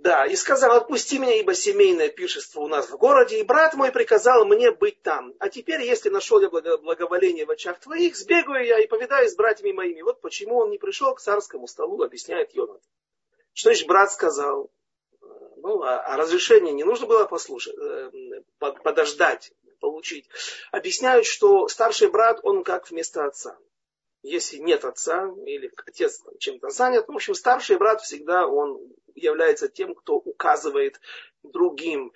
[0.00, 3.92] Да, и сказал, отпусти меня, ибо семейное пиршество у нас в городе, и брат мой
[3.92, 5.32] приказал мне быть там.
[5.38, 9.70] А теперь, если нашел я благоволение в очах твоих, сбегаю я и повидаюсь с братьями
[9.70, 10.02] моими.
[10.02, 12.82] Вот почему он не пришел к царскому столу, объясняет Йонат.
[13.52, 14.72] Что значит брат сказал?
[15.64, 18.10] Ну, а, разрешение не нужно было послушать, э,
[18.58, 19.50] подождать,
[19.80, 20.28] получить.
[20.72, 23.56] Объясняют, что старший брат, он как вместо отца.
[24.22, 28.78] Если нет отца или отец чем-то занят, в общем, старший брат всегда он
[29.14, 31.00] является тем, кто указывает
[31.42, 32.12] другим.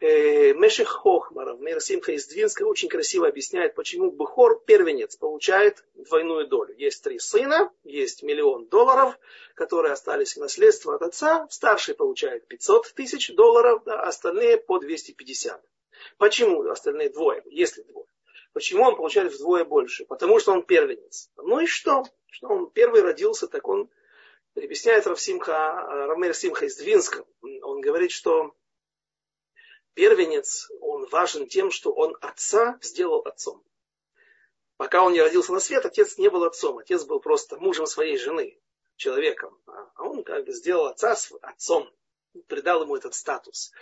[0.00, 6.72] Э, Мешех Хохмаров, Мирсимха из Двинска очень красиво объясняет, почему Бухор, первенец, получает двойную долю.
[6.76, 9.18] Есть три сына, есть миллион долларов,
[9.54, 11.48] которые остались в наследство от отца.
[11.50, 15.60] Старший получает 500 тысяч долларов, да, остальные по 250.
[16.16, 18.06] Почему остальные двое, если двое?
[18.52, 20.04] Почему он получает вдвое больше?
[20.04, 21.28] Потому что он первенец.
[21.36, 22.04] Ну и что?
[22.30, 23.90] Что он первый родился, так он
[24.54, 27.24] объясняет Равсимха, Рамер Симха из Двинска.
[27.62, 28.54] Он говорит, что
[29.94, 33.62] первенец, он важен тем, что он отца сделал отцом.
[34.76, 36.78] Пока он не родился на свет, отец не был отцом.
[36.78, 38.58] Отец был просто мужем своей жены,
[38.96, 39.58] человеком.
[39.66, 41.90] А он как бы сделал отца отцом,
[42.46, 43.72] придал ему этот статус.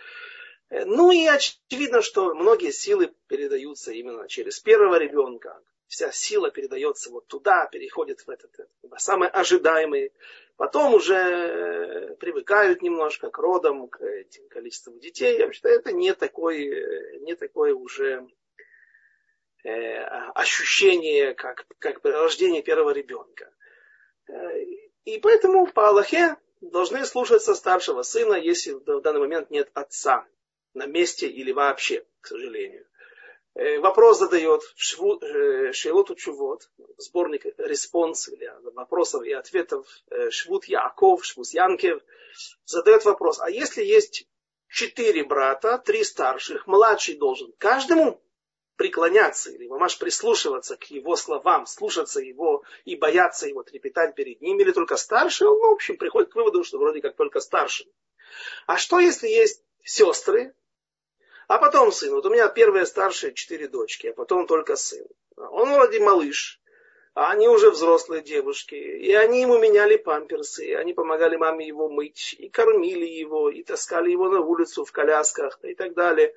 [0.71, 5.63] Э, ну и очевидно, что многие силы передаются именно через первого ребенка.
[5.89, 8.51] Вся сила передается вот туда, переходит в этот,
[8.99, 10.13] самый ожидаемый.
[10.57, 15.39] Потом уже э, привыкают немножко к родам, к этим количеству детей.
[15.39, 18.27] Я считаю, это не такое, э, не такое уже
[19.65, 20.03] э,
[20.35, 23.53] ощущение, как, как рождение первого ребенка.
[25.05, 30.27] И поэтому по Галахе должны слушаться старшего сына, если в данный момент нет отца
[30.75, 32.87] на месте или вообще, к сожалению.
[33.57, 41.25] Э, вопрос задает э, שאלות ותשובות, сборник респонс или вопросов и ответов э, Швут Яков,
[41.25, 42.03] Швут Янкев,
[42.67, 44.29] задает вопрос, а если есть
[44.69, 48.21] четыре брата, три старших, младший должен каждому
[48.77, 54.61] преклоняться или мамаш прислушиваться к его словам, слушаться его и бояться его, трепетать перед ним,
[54.61, 57.91] или только старший, он, в общем, приходит к выводу, что вроде как только старший.
[58.67, 60.55] А что, если есть сестры,
[61.49, 62.13] а потом сын.
[62.13, 65.07] Вот у меня первые старшие четыре дочки, а потом только сын.
[65.37, 66.61] Он вроде малыш,
[67.15, 68.75] а они уже взрослые девушки.
[68.75, 73.63] И они ему меняли памперсы, и они помогали маме его мыть, и кормили его, и
[73.63, 76.35] таскали его на улицу в колясках и так далее.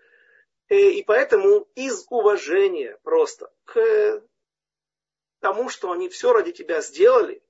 [0.70, 4.24] И, э, и поэтому из уважения просто к
[5.40, 7.42] тому, что они все ради тебя сделали,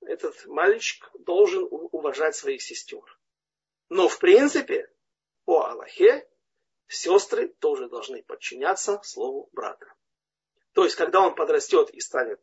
[0.00, 3.18] этот мальчик должен уважать своих сестер.
[3.88, 4.90] Но в принципе,
[5.44, 6.26] по Аллахе,
[6.94, 9.86] сестры тоже должны подчиняться слову брата.
[10.72, 12.40] То есть, когда он подрастет и станет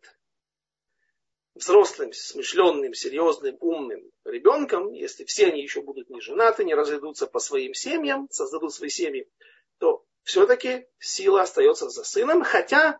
[1.56, 7.40] взрослым, смышленным, серьезным, умным ребенком, если все они еще будут не женаты, не разойдутся по
[7.40, 9.30] своим семьям, создадут свои семьи,
[9.78, 13.00] то все-таки сила остается за сыном, хотя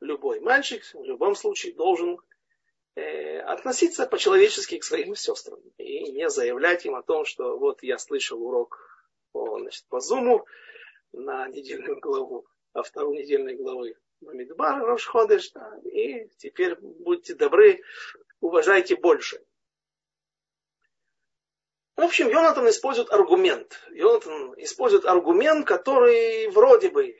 [0.00, 2.18] любой мальчик в любом случае должен
[2.96, 7.98] э, относиться по-человечески к своим сестрам и не заявлять им о том, что вот я
[7.98, 8.99] слышал урок
[9.32, 10.46] по, значит, по зуму
[11.12, 17.82] на недельную главу, а вторую недельной главы Бамидбар Рошходыш, да, и теперь будьте добры,
[18.40, 19.42] уважайте больше.
[21.96, 23.78] В общем, Йонатан использует аргумент.
[23.90, 27.18] Йонатан использует аргумент, который вроде бы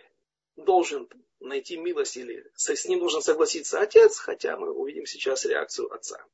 [0.57, 6.25] должен найти милость или с ним должен согласиться отец, хотя мы увидим сейчас реакцию отца.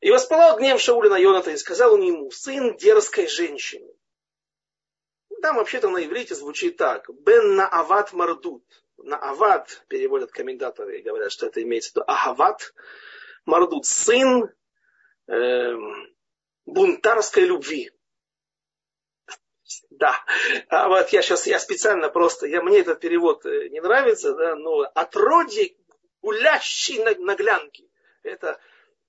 [0.00, 3.94] И воспалал гнев Шауля на Йоната и сказал ему, сын дерзкой женщины,
[5.42, 7.08] там вообще-то на иврите звучит так.
[7.10, 8.64] Бен на ават мардут.
[8.96, 12.72] На ават переводят комментаторы и говорят, что это имеется в виду ахават
[13.44, 13.84] мардут.
[13.84, 14.48] Сын
[15.28, 15.74] э,
[16.64, 17.90] бунтарской любви.
[19.90, 20.14] Да,
[20.68, 24.54] а вот я сейчас, я специально просто, я, мне этот перевод э, не нравится, да,
[24.54, 25.74] но отродье
[26.20, 27.90] гулящей наглянки.
[28.22, 28.60] Это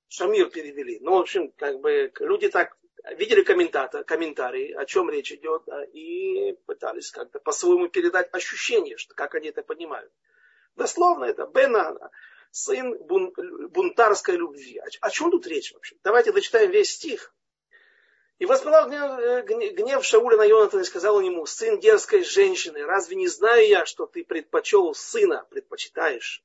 [0.08, 1.00] Шамир перевели.
[1.02, 2.78] Ну, в общем, как бы люди так
[3.12, 9.50] видели комментарии, о чем речь идет, и пытались как-то по-своему передать ощущение, что как они
[9.50, 10.12] это понимают.
[10.76, 12.10] Дословно это Бенана,
[12.52, 13.34] сын бун,
[13.70, 14.80] бунтарской любви.
[14.80, 15.96] О, о чем тут речь вообще?
[16.04, 17.34] Давайте дочитаем весь стих.
[18.40, 23.28] И воспылал гнев, гнев Шауля на Йонатана и сказал ему, сын дерзкой женщины, разве не
[23.28, 26.44] знаю я, что ты предпочел сына, предпочитаешь?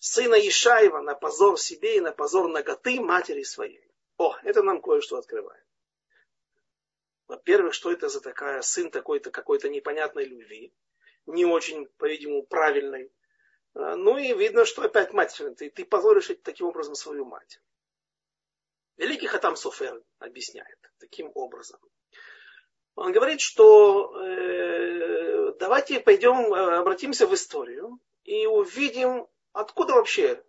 [0.00, 3.88] Сына Ишаева на позор себе и на позор ноготы матери своей.
[4.18, 5.63] О, это нам кое-что открывает.
[7.34, 10.72] Во-первых, что это за такая сын такой-то какой-то непонятной любви,
[11.26, 13.10] не очень, по-видимому, правильной.
[13.74, 17.60] А, ну и видно, что опять мать, ты, ты позоришь таким образом свою мать.
[18.98, 21.80] Великий Хатам Софер объясняет таким образом.
[22.94, 30.40] Он говорит, что э, давайте пойдем, э, обратимся в историю и увидим, откуда вообще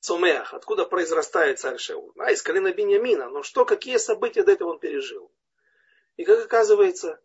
[0.00, 2.12] Цомеах, откуда произрастает царь Шеул.
[2.18, 3.30] А, из колена Беньямина.
[3.30, 5.30] Но что, какие события до этого он пережил?
[6.16, 7.20] И как оказывается,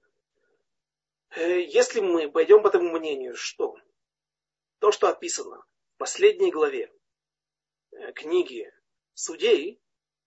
[1.35, 3.77] э, если мы пойдем по тому мнению, что
[4.79, 5.63] то, что описано
[5.95, 6.91] в последней главе
[7.91, 8.71] э, книги
[9.13, 9.79] судей,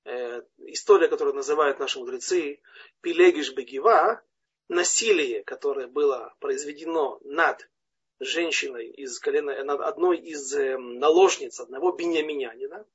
[0.05, 2.61] э, история, которую называют наши мудрецы
[3.01, 4.23] Пилегиш Бегива,
[4.69, 7.69] насилие, которое было произведено над
[8.21, 12.87] женщиной из колена, над одной из наложниц одного беньяминянина,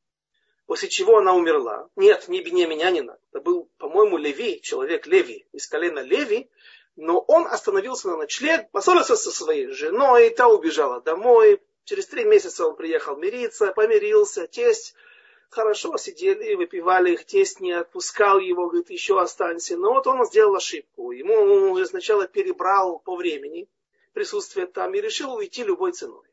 [0.67, 1.89] после чего она умерла.
[1.95, 3.17] Нет, не Беньяминянина.
[3.31, 6.49] Это был, по-моему, Леви, человек Леви, из колена Леви,
[6.97, 11.61] Но он остановился на ночлег, поссорился со своей женой, та убежала домой.
[11.85, 14.93] Через три месяца он приехал мириться, помирился, тесть
[15.49, 19.77] хорошо сидели, выпивали их, тесть не отпускал его, говорит, еще останься.
[19.77, 21.11] Но вот он сделал ошибку.
[21.11, 23.69] Ему он сначала перебрал по времени
[24.13, 26.26] присутствие там и решил уйти любой ценой.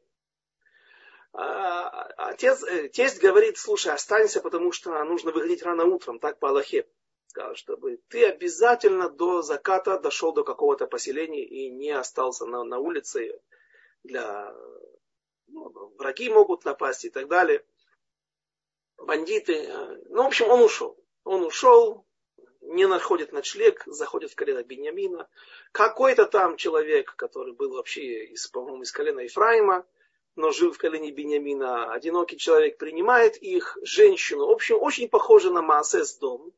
[1.37, 6.49] А, отец, э, тесть говорит, слушай, останься, потому что нужно выходить рано утром, так по
[6.49, 6.87] Аллахе.
[7.26, 12.78] Сказал, чтобы ты обязательно до заката дошел до какого-то поселения и не остался на, на
[12.78, 13.41] улице
[14.05, 14.55] для
[15.49, 17.64] ну, враги могут напасть и так далее
[18.99, 19.55] бандиты.
[19.55, 20.99] Э, ну, в общем, он ушел.
[21.24, 22.07] Он ушел,
[22.61, 25.28] не находит ночлег, заходит в колено Бениамина.
[25.72, 29.87] Какой-то там человек, который был вообще, из, по-моему, из колена Ефраима,
[30.37, 35.62] но жил в колене Бениамина, одинокий человек принимает их, женщину, в общем, очень похоже на
[35.62, 36.53] Маасес дом,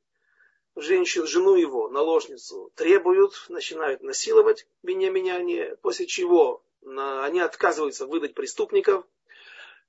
[0.76, 9.04] женщину, жену его, наложницу, требуют, начинают насиловать бениаминяне, после чего они отказываются выдать преступников,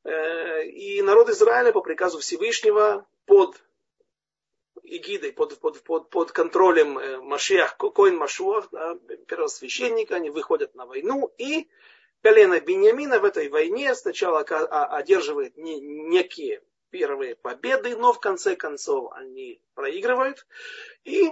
[0.08, 3.62] Э, и народ Израиля по приказу Всевышнего под
[4.84, 10.86] эгидой, под, под, под, под контролем э, Машиах, Коин Машуах, да, первосвященника, они выходят на
[10.86, 11.68] войну, и
[12.22, 19.62] колено Беньямина в этой войне сначала одерживает некие первые победы, но в конце концов они
[19.74, 20.46] проигрывают.
[21.04, 21.32] И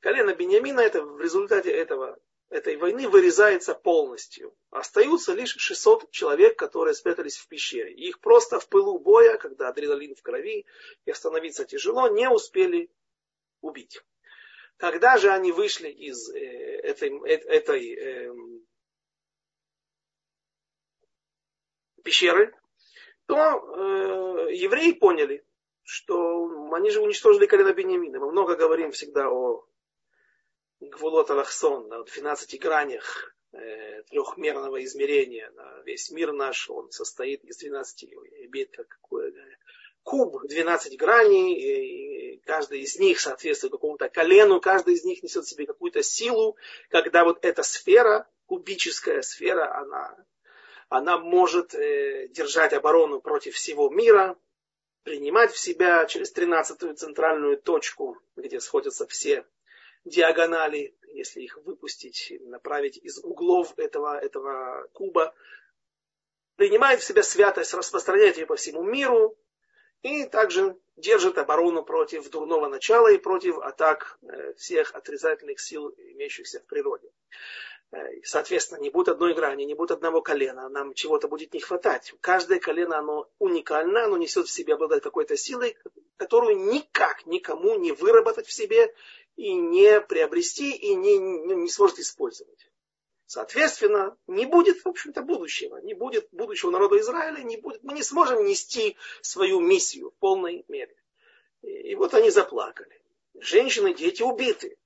[0.00, 2.18] колено Беньямина это в результате этого
[2.50, 4.54] этой войны вырезается полностью.
[4.70, 7.92] Остаются лишь 600 человек, которые спрятались в пещере.
[7.92, 10.66] Их просто в пылу боя, когда адреналин в крови,
[11.04, 12.90] и остановиться тяжело, не успели
[13.60, 14.02] убить.
[14.78, 18.32] Когда же они вышли из э, этой, э, этой э,
[22.02, 22.54] пещеры,
[23.26, 25.44] то э, евреи поняли,
[25.82, 28.18] что они же уничтожили колено Бениамина.
[28.18, 29.64] Мы много говорим всегда о
[30.80, 35.52] Гвулот Алахсон, на 12 гранях э, трехмерного измерения.
[35.84, 39.32] Весь мир наш, он состоит из 12, имеет какое
[40.02, 45.48] куб, 12 граней, и каждый из них соответствует какому-то колену, каждый из них несет в
[45.48, 46.56] себе какую-то силу,
[46.88, 50.16] когда вот эта сфера, кубическая сфера, она,
[50.88, 54.36] она может э, держать оборону против всего мира,
[55.02, 59.44] принимать в себя через 13-ю центральную точку, где сходятся все
[60.04, 65.34] диагонали, если их выпустить, направить из углов этого, этого куба,
[66.56, 69.36] принимает в себя святость, распространяет ее по всему миру
[70.02, 76.60] и также держит оборону против дурного начала и против атак э, всех отрицательных сил, имеющихся
[76.60, 77.10] в природе.
[77.90, 82.14] Э, соответственно, не будет одной грани, не будет одного колена, нам чего-то будет не хватать.
[82.20, 85.76] Каждое колено, оно уникально, оно несет в себе обладает какой-то силой,
[86.16, 88.94] которую никак никому не выработать в себе
[89.36, 92.70] и не приобрести, и не, не, не сможет использовать.
[93.24, 95.76] Соответственно, не будет, в общем-то, будущего.
[95.78, 100.64] Не будет будущего народа Израиля, не будет, мы не сможем нести свою миссию в полной
[100.68, 100.96] мере.
[101.62, 103.02] И, и вот они заплакали.
[103.34, 104.76] Женщины, дети убиты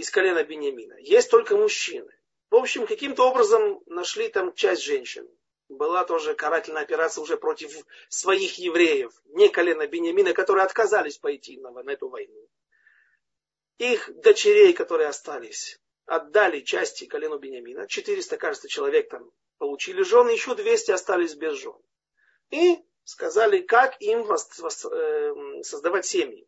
[0.00, 0.94] из колена Бениамина.
[1.00, 2.10] Есть только мужчины.
[2.50, 5.28] В общем, каким-то образом нашли там часть женщин.
[5.68, 7.72] Была тоже карательная операция уже против
[8.08, 12.48] своих евреев, не колена Бениамина, которые отказались пойти на, на эту войну
[13.80, 17.88] их дочерей, которые остались, отдали части колену Бениамина.
[17.88, 21.76] 400, кажется, человек там получили жены, еще 200 остались без жен.
[22.50, 26.46] И сказали, как им э, создавать семьи.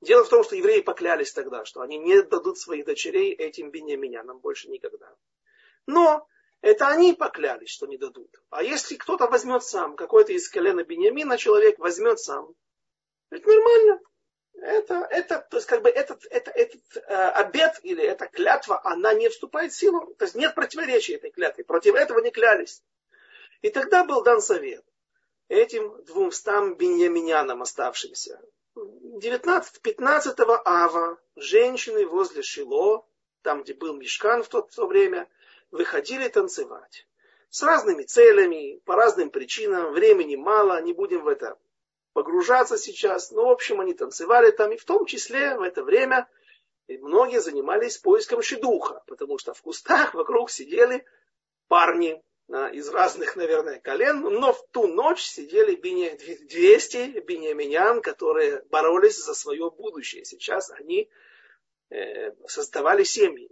[0.00, 4.38] Дело в том, что евреи поклялись тогда, что они не дадут своих дочерей этим бениаминянам
[4.38, 5.12] больше никогда.
[5.86, 6.26] Но
[6.60, 8.34] это они поклялись, что не дадут.
[8.50, 12.54] А если кто-то возьмет сам, какой-то из колена Бениамина человек возьмет сам,
[13.30, 14.00] это нормально.
[14.60, 19.14] Это, это, то есть как бы этот, это, этот э, обед или эта клятва, она
[19.14, 20.14] не вступает в силу.
[20.14, 21.64] То есть нет противоречия этой клятве.
[21.64, 22.82] Против этого не клялись.
[23.62, 24.84] И тогда был дан совет
[25.48, 28.40] этим двумстам беньяминянам оставшимся.
[28.78, 33.06] 19-15 ава женщины возле Шило,
[33.42, 35.28] там, где был мешкан в то, в то время,
[35.70, 37.06] выходили танцевать.
[37.50, 41.58] С разными целями, по разным причинам, времени мало, не будем в это
[42.12, 43.30] погружаться сейчас.
[43.30, 46.28] Ну, в общем, они танцевали там, и в том числе в это время
[46.88, 51.04] многие занимались поиском шедуха, потому что в кустах вокруг сидели
[51.68, 59.34] парни из разных, наверное, колен, но в ту ночь сидели 200 бенеминян, которые боролись за
[59.34, 60.24] свое будущее.
[60.24, 61.10] Сейчас они
[61.90, 63.50] э, создавали семьи.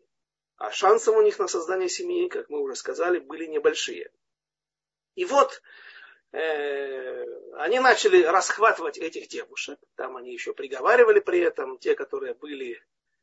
[0.56, 4.10] А шансов у них на создание семьи, как мы уже сказали, были небольшие.
[5.14, 5.60] И вот
[6.32, 7.24] Э,
[7.54, 9.78] они начали расхватывать этих девушек.
[9.94, 12.82] Там они еще приговаривали при этом, те, которые были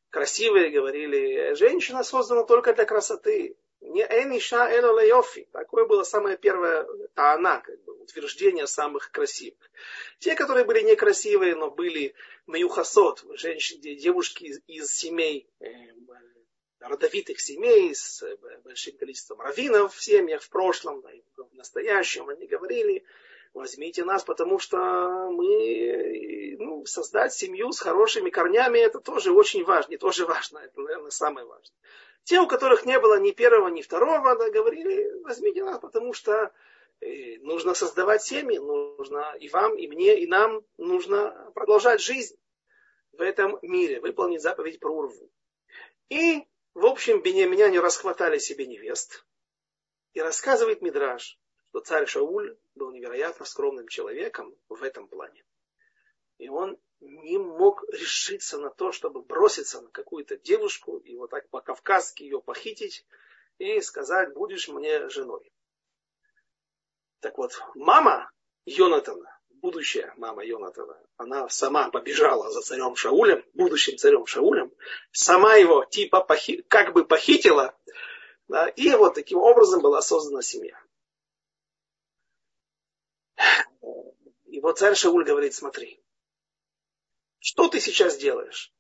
[0.09, 3.55] красивые говорили, женщина создана только для красоты.
[3.84, 5.47] Не эниша элолайофи.
[5.51, 9.59] Такое было самое первое таана, как бы, утверждение самых красивых.
[10.19, 12.15] Те, которые были некрасивые, но были
[12.45, 15.67] маюхасот, женщины, девушки из, из семей, э,
[16.79, 21.03] родовитых семей, с э, большим количеством раввинов в семьях в прошлом,
[21.36, 23.03] в настоящем, они говорили,
[23.53, 24.77] возьмите нас, потому что
[25.29, 30.79] мы, ну, создать семью с хорошими корнями, это тоже очень важно, не тоже важно, это,
[30.79, 31.77] наверное, самое важное.
[32.24, 36.53] Те, у которых не было ни первого, ни второго, да, говорили, возьмите нас, потому что
[37.01, 42.38] э, нужно создавать семьи, нужно и вам, и мне, и нам нужно продолжать жизнь
[43.11, 45.30] в этом мире, выполнить заповедь про урву.
[46.09, 49.26] И, в общем, бенеминяне расхватали себе невест.
[50.13, 51.38] И рассказывает Мидраш,
[51.69, 55.43] что царь Шауль был невероятно скромным человеком в этом плане.
[56.38, 61.49] И он не мог решиться на то, чтобы броситься на какую-то девушку и вот так
[61.49, 63.05] по-кавказски ее похитить
[63.57, 65.51] и сказать, будешь мне женой.
[67.19, 68.29] Так вот, мама
[68.65, 74.73] Йонатана, будущая мама Йонатана, она сама побежала за царем Шаулем, будущим царем Шаулем,
[75.11, 77.77] сама его типа похи, как бы похитила,
[78.47, 80.77] да, и вот таким образом была создана семья.
[84.47, 86.02] И вот царь Шауль говорит, смотри,
[87.43, 88.71] что ты сейчас делаешь?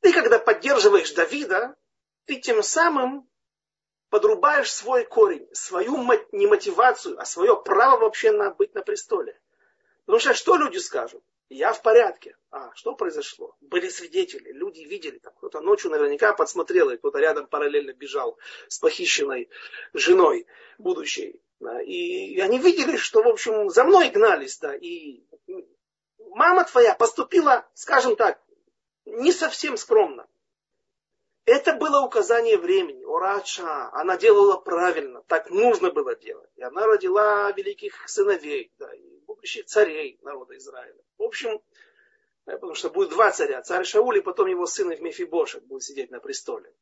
[0.00, 1.76] Ты, когда поддерживаешь Давида,
[2.24, 3.30] ты тем самым
[4.10, 9.40] подрубаешь свой корень, свою не мотивацию, а свое право вообще на быть на престоле.
[10.04, 11.22] Потому что что люди скажут?
[11.48, 12.36] Я в порядке.
[12.50, 13.54] А, что произошло?
[13.60, 18.80] Были свидетели, люди видели, там кто-то ночью наверняка подсмотрел, и кто-то рядом параллельно бежал с
[18.80, 19.48] похищенной
[19.92, 20.48] женой
[20.78, 21.40] будущей.
[21.86, 25.22] И они видели, что, в общем, за мной гнались, да, и
[26.30, 28.40] мама твоя поступила, скажем так,
[29.04, 30.26] не совсем скромно.
[31.44, 33.04] Это было указание времени.
[33.04, 36.50] Орача, она делала правильно, так нужно было делать.
[36.56, 41.00] И она родила великих сыновей, да, и будущих царей народа Израиля.
[41.16, 41.60] В общем,
[42.44, 46.20] потому что будет два царя, царь Шауль и потом его сын Мефибошет будет сидеть на
[46.20, 46.72] престоле.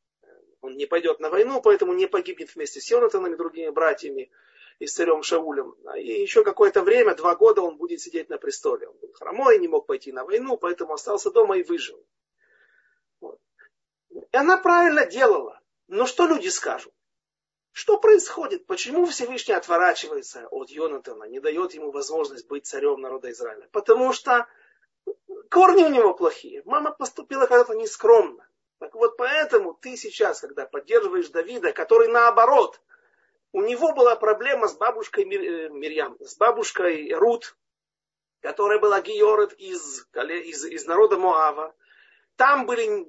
[0.62, 4.32] Он не пойдет на войну, поэтому не погибнет вместе с Йонатаном и другими братьями
[4.78, 5.74] и с царем Шаулем.
[5.96, 8.88] И еще какое-то время, два года он будет сидеть на престоле.
[8.88, 12.04] Он был хромой, не мог пойти на войну, поэтому остался дома и выжил.
[13.20, 13.38] Вот.
[14.10, 15.60] И она правильно делала.
[15.88, 16.92] Но что люди скажут?
[17.72, 18.66] Что происходит?
[18.66, 23.68] Почему Всевышний отворачивается от Йонатана, не дает ему возможность быть царем народа Израиля?
[23.70, 24.46] Потому что
[25.50, 26.62] корни у него плохие.
[26.64, 28.48] Мама поступила когда-то нескромно.
[28.78, 32.80] Так вот поэтому ты сейчас, когда поддерживаешь Давида, который наоборот–
[33.56, 37.56] у него была проблема с бабушкой э, Мирьям, с бабушкой Рут,
[38.42, 41.74] которая была Георет из, из, из народа Моава.
[42.36, 43.06] Там были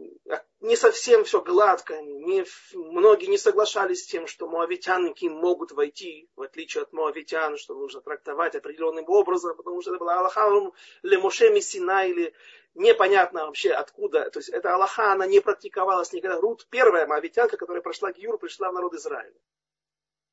[0.61, 6.43] не совсем все гладко, не, многие не соглашались с тем, что моавитянки могут войти, в
[6.43, 10.71] отличие от моавитян, что нужно трактовать определенным образом, потому что это была Аллаха
[11.03, 12.33] Лемоше Мессина или
[12.73, 14.29] непонятно вообще откуда.
[14.29, 16.39] То есть эта Аллаха, она не практиковалась никогда.
[16.39, 19.35] Рут, первая моавитянка, которая прошла Гиюр, пришла в народ Израиля.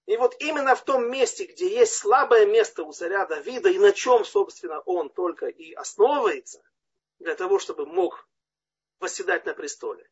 [0.06, 3.92] И вот именно в том месте, где есть слабое место у царя Давида, и на
[3.92, 6.62] чем, собственно, он только и основывается,
[7.18, 8.28] для того, чтобы мог
[9.00, 10.08] восседать на престоле,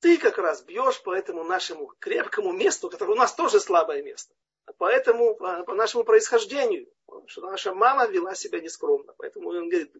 [0.00, 4.34] ты как раз бьешь по этому нашему крепкому месту, которое у нас тоже слабое место.
[4.78, 6.86] По этому, по нашему происхождению,
[7.26, 9.14] что наша мама вела себя нескромно.
[9.16, 9.94] Поэтому он говорит,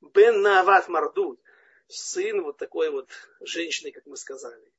[0.00, 1.40] Бен Нават Мардут,
[1.88, 4.72] сын вот такой вот женщины, как мы сказали.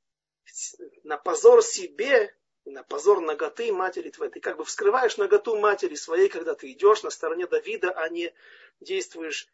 [1.04, 2.34] На позор себе
[2.66, 4.32] на позор ноготы матери твоей.
[4.32, 8.34] Ты как бы вскрываешь ноготу матери своей, когда ты идешь на стороне Давида, а не
[8.80, 9.48] действуешь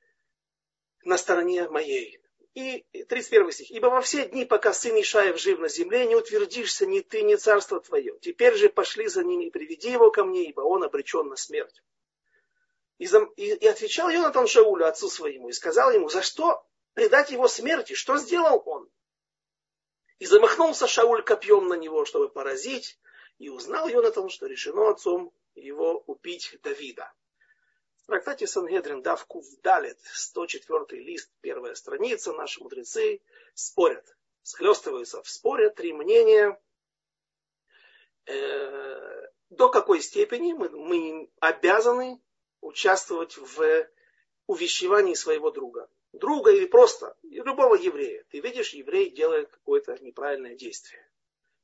[1.03, 2.19] на стороне моей.
[2.53, 3.71] И 31 стих.
[3.71, 7.35] «Ибо во все дни, пока сын Ишаев жив на земле, не утвердишься ни ты, ни
[7.35, 8.17] царство твое.
[8.19, 11.81] Теперь же пошли за ним и приведи его ко мне, ибо он обречен на смерть».
[12.97, 17.47] И, за, и, отвечал Йонатан Шаулю, отцу своему, и сказал ему, за что предать его
[17.47, 17.93] смерти?
[17.93, 18.90] Что сделал он?
[20.21, 22.99] И замахнулся Шауль копьем на него, чтобы поразить.
[23.39, 27.11] И узнал Йонатан, что решено отцом его убить Давида.
[28.03, 33.19] В трактате Сангедрин Давку Далит, 104 лист, первая страница, наши мудрецы
[33.55, 36.61] спорят, схлестываются в споре, три мнения.
[38.27, 42.21] Э, до какой степени мы, мы обязаны
[42.59, 43.87] участвовать в
[44.45, 48.23] увещевании своего друга друга или просто любого еврея.
[48.29, 51.05] Ты видишь, еврей делает какое-то неправильное действие.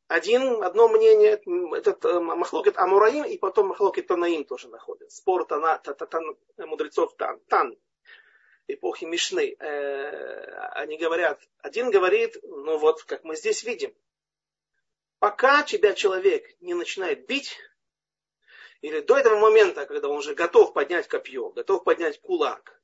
[0.08, 1.42] Один, одно мнение,
[1.76, 5.12] этот э, махлокет Амураим, и потом махлокет Танаим тоже находит.
[5.12, 6.22] Спор тана, та, та, та,
[6.66, 7.78] мудрецов Тан, Тан,
[8.68, 9.58] эпохи Мишны.
[9.60, 13.94] Э, они говорят, один говорит, Ну вот, как мы здесь видим,
[15.20, 17.58] пока тебя человек не начинает бить,
[18.80, 22.77] или до этого момента, когда он уже готов поднять копье, готов поднять кулак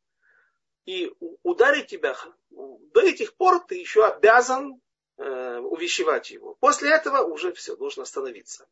[0.86, 1.14] и
[1.44, 2.18] ударить тебя,
[2.50, 4.82] до этих пор ты еще обязан
[5.18, 6.56] э, увещевать его.
[6.56, 8.68] После этого уже все, должен остановиться.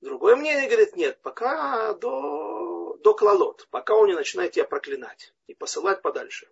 [0.00, 5.54] Другое мнение говорит, нет, пока до, до клалот, пока он не начинает тебя проклинать и
[5.54, 6.48] посылать подальше.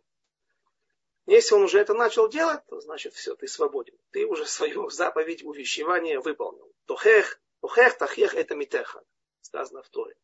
[1.26, 3.96] Если он уже это начал делать, то значит все, ты свободен.
[4.10, 6.72] Ты уже свою заповедь увещевания выполнил.
[6.86, 9.04] Тохех, тохех, тахех, это митеха
[9.52, 10.16] сказано в Торе.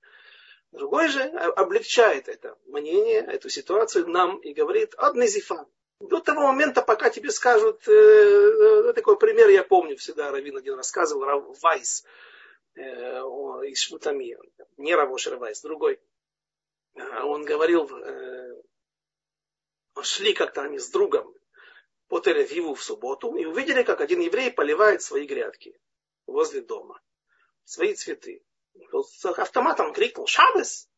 [0.73, 5.67] Другой же облегчает это мнение, эту ситуацию нам и говорит «Аднезифан».
[6.01, 10.75] До того момента, пока тебе скажут, э, э, такой пример я помню всегда, Равин один
[10.75, 12.05] рассказывал, Рав Вайс
[12.77, 14.39] э, из Шмутами,
[14.77, 15.99] не Равошер Вайс, другой.
[16.95, 18.63] А он говорил, э,
[20.03, 21.35] шли как-то они с другом
[22.07, 25.77] по Тель-Авиву в субботу и увидели, как один еврей поливает свои грядки
[26.27, 27.01] возле дома,
[27.65, 28.45] свои цветы
[28.93, 30.89] с автоматом крикнул «Шабес!»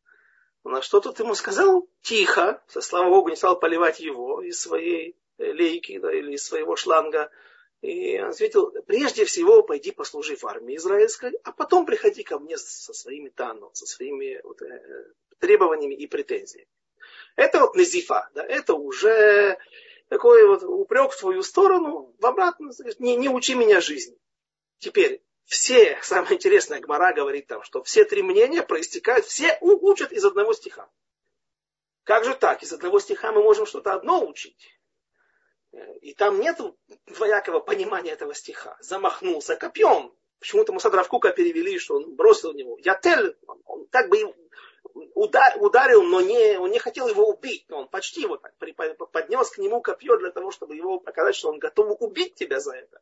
[0.63, 5.51] На что тут ему сказал тихо, слава Богу, не стал поливать его из своей э,
[5.51, 7.31] лейки да, или из своего шланга.
[7.81, 12.57] И он ответил, прежде всего пойди послужи в армии израильской, а потом приходи ко мне
[12.57, 16.67] со своими тану, со своими вот, э, требованиями и претензиями.
[17.35, 19.57] Это вот назифа, да, это уже
[20.09, 24.17] такой вот упрек в твою сторону, в обратную, не, не учи меня жизни.
[24.77, 30.23] Теперь, все, самое интересное, Гмара говорит там, что все три мнения проистекают, все учат из
[30.23, 30.89] одного стиха.
[32.03, 32.63] Как же так?
[32.63, 34.79] Из одного стиха мы можем что-то одно учить.
[36.01, 36.59] И там нет
[37.07, 38.77] двоякого понимания этого стиха.
[38.81, 40.13] Замахнулся копьем.
[40.39, 42.77] Почему-то Мусадравкука перевели, что он бросил в него.
[42.79, 44.33] Ятель, он как бы
[45.13, 47.65] ударил, но не, он не хотел его убить.
[47.69, 48.53] Но он почти вот так
[49.11, 52.73] поднес к нему копье для того, чтобы его показать, что он готов убить тебя за
[52.75, 53.01] это.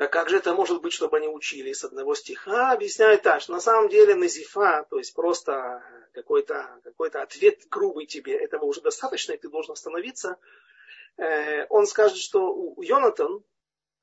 [0.00, 2.72] А как же это может быть, чтобы они учили с одного стиха?
[2.72, 5.84] Объясняет так, что на самом деле назифа, то есть просто
[6.14, 10.38] какой-то какой ответ грубый тебе, этого уже достаточно, и ты должен остановиться.
[11.18, 13.44] Э, он скажет, что у Йонатан,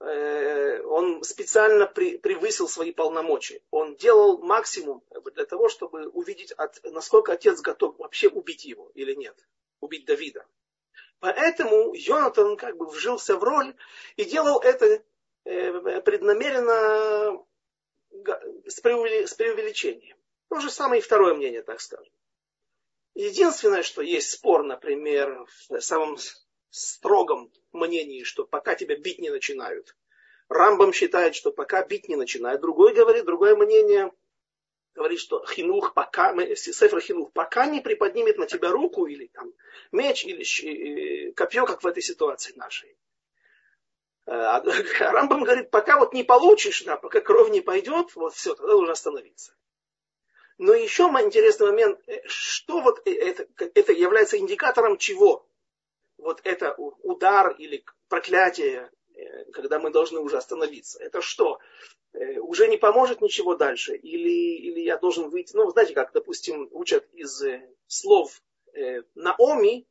[0.01, 3.63] э, он специально превысил свои полномочия.
[3.71, 5.01] Он делал максимум
[5.33, 9.35] для того, чтобы увидеть, насколько отец готов вообще убить его или нет,
[9.79, 10.45] убить Давида.
[11.21, 13.73] Поэтому Йонатан как бы вжился в роль
[14.15, 15.01] и делал это
[16.01, 17.43] преднамеренно
[18.65, 20.17] с преувеличением.
[20.49, 22.13] То же самое и второе мнение, так скажем.
[23.15, 26.17] Единственное, что есть спор, например, в самом
[26.69, 29.95] строгом мнении, что пока тебя бить не начинают.
[30.49, 32.61] Рамбам считает, что пока бить не начинают.
[32.61, 34.11] Другой говорит, другое мнение
[34.93, 39.53] говорит, что хинух пока, сефер хинух пока не приподнимет на тебя руку или там
[39.91, 42.97] меч или копье, как в этой ситуации нашей.
[44.27, 44.61] А
[44.99, 48.91] Рамбам говорит, пока вот не получишь, да, пока кровь не пойдет, вот все, тогда нужно
[48.91, 49.55] остановиться.
[50.57, 55.47] Но еще интересный момент, э, что вот э, это, это является индикатором чего?
[56.17, 61.01] Вот это удар или проклятие, э, когда мы должны уже остановиться.
[61.01, 61.59] Это что?
[62.41, 63.95] Уже не поможет ничего дальше?
[63.95, 65.55] Или, или я должен выйти?
[65.55, 67.43] Ну, знаете, как, допустим, учат из
[67.85, 68.41] слов
[69.13, 69.87] Наоми,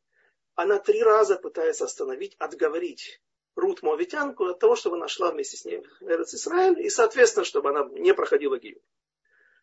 [0.57, 3.20] она три раза пытается остановить, отговорить
[3.57, 7.44] Рут Моавитянку от того, чтобы она шла вместе с ней в Эрец Исраиль, и, соответственно,
[7.44, 8.80] чтобы она не проходила гию.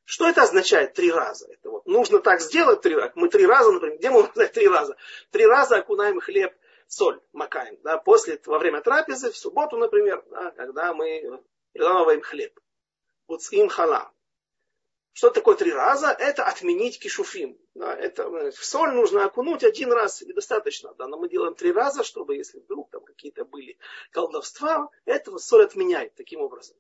[0.03, 1.47] Что это означает три раза?
[1.49, 3.13] Это вот нужно так сделать три раза.
[3.15, 4.97] Мы три раза, например, где мы можем три раза?
[5.31, 6.53] Три раза окунаем хлеб,
[6.87, 7.79] соль макаем.
[7.83, 11.41] Да, после, во время трапезы, в субботу, например, да, когда мы
[11.71, 12.59] приламываем хлеб.
[13.27, 14.12] Вот с им халам.
[15.13, 16.07] Что такое три раза?
[16.07, 17.57] Это отменить кишуфим.
[17.75, 20.93] Да, это, в соль нужно окунуть один раз и достаточно.
[20.95, 23.77] Да, но мы делаем три раза, чтобы если вдруг там какие-то были
[24.11, 26.75] колдовства, этого соль отменяет таким образом.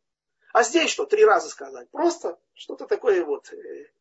[0.51, 1.89] А здесь что, три раза сказать?
[1.91, 3.91] Просто что-то такое вот э,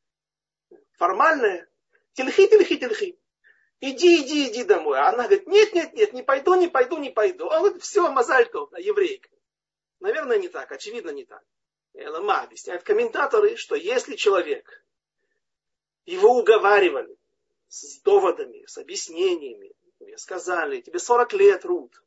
[0.97, 1.69] формальное.
[2.15, 3.19] Тельхи, тельхи, тельхи.
[3.81, 4.99] Иди, иди, иди домой.
[4.99, 7.51] А она говорит, нет, нет, нет, не пойду, не пойду, не пойду.
[7.51, 9.29] А вот все, мозалька, еврейка.
[10.01, 11.43] Наверное, не так, очевидно, не так.
[11.95, 14.83] Элама объясняют комментаторы, что если человек,
[16.07, 17.17] его уговаривали
[17.69, 22.03] с доводами, с объяснениями, мне сказали, тебе 40 лет, Рут,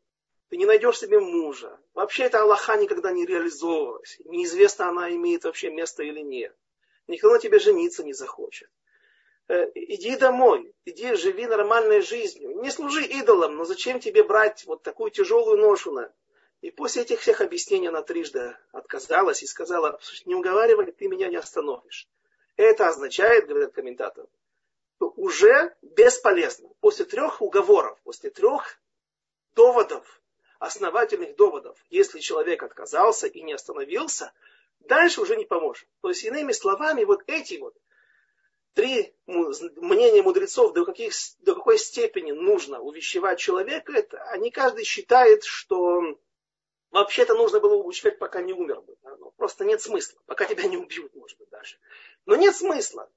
[0.50, 1.80] ты не найдешь себе мужа.
[1.94, 4.20] Вообще эта Аллаха никогда не реализовывалась.
[4.26, 6.56] Неизвестно, она имеет вообще место или нет.
[7.08, 8.70] Никто на тебе жениться не захочет.
[9.48, 12.62] Э, иди домой, иди живи нормальной жизнью.
[12.62, 16.12] Не служи идолам, но зачем тебе брать вот такую тяжелую ношу на
[16.62, 21.36] и после этих всех объяснений она трижды отказалась и сказала, не уговаривай, ты меня не
[21.36, 22.08] остановишь.
[22.56, 24.28] Это означает, говорят комментаторы,
[25.00, 26.70] уже бесполезно.
[26.80, 28.80] После трех уговоров, после трех
[29.56, 30.22] доводов
[30.60, 34.32] основательных доводов, если человек отказался и не остановился,
[34.80, 35.88] дальше уже не поможет.
[36.02, 37.76] То есть, иными словами, вот эти вот
[38.74, 45.44] три мнения мудрецов, до, каких, до какой степени нужно увещевать человека, это они каждый считает,
[45.44, 46.18] что
[46.96, 48.96] вообще-то нужно было увещевать, пока не умер бы.
[49.04, 49.16] Да?
[49.18, 51.78] Ну, просто нет смысла, пока тебя не убьют, может быть, даже.
[52.26, 53.10] Но нет смысла.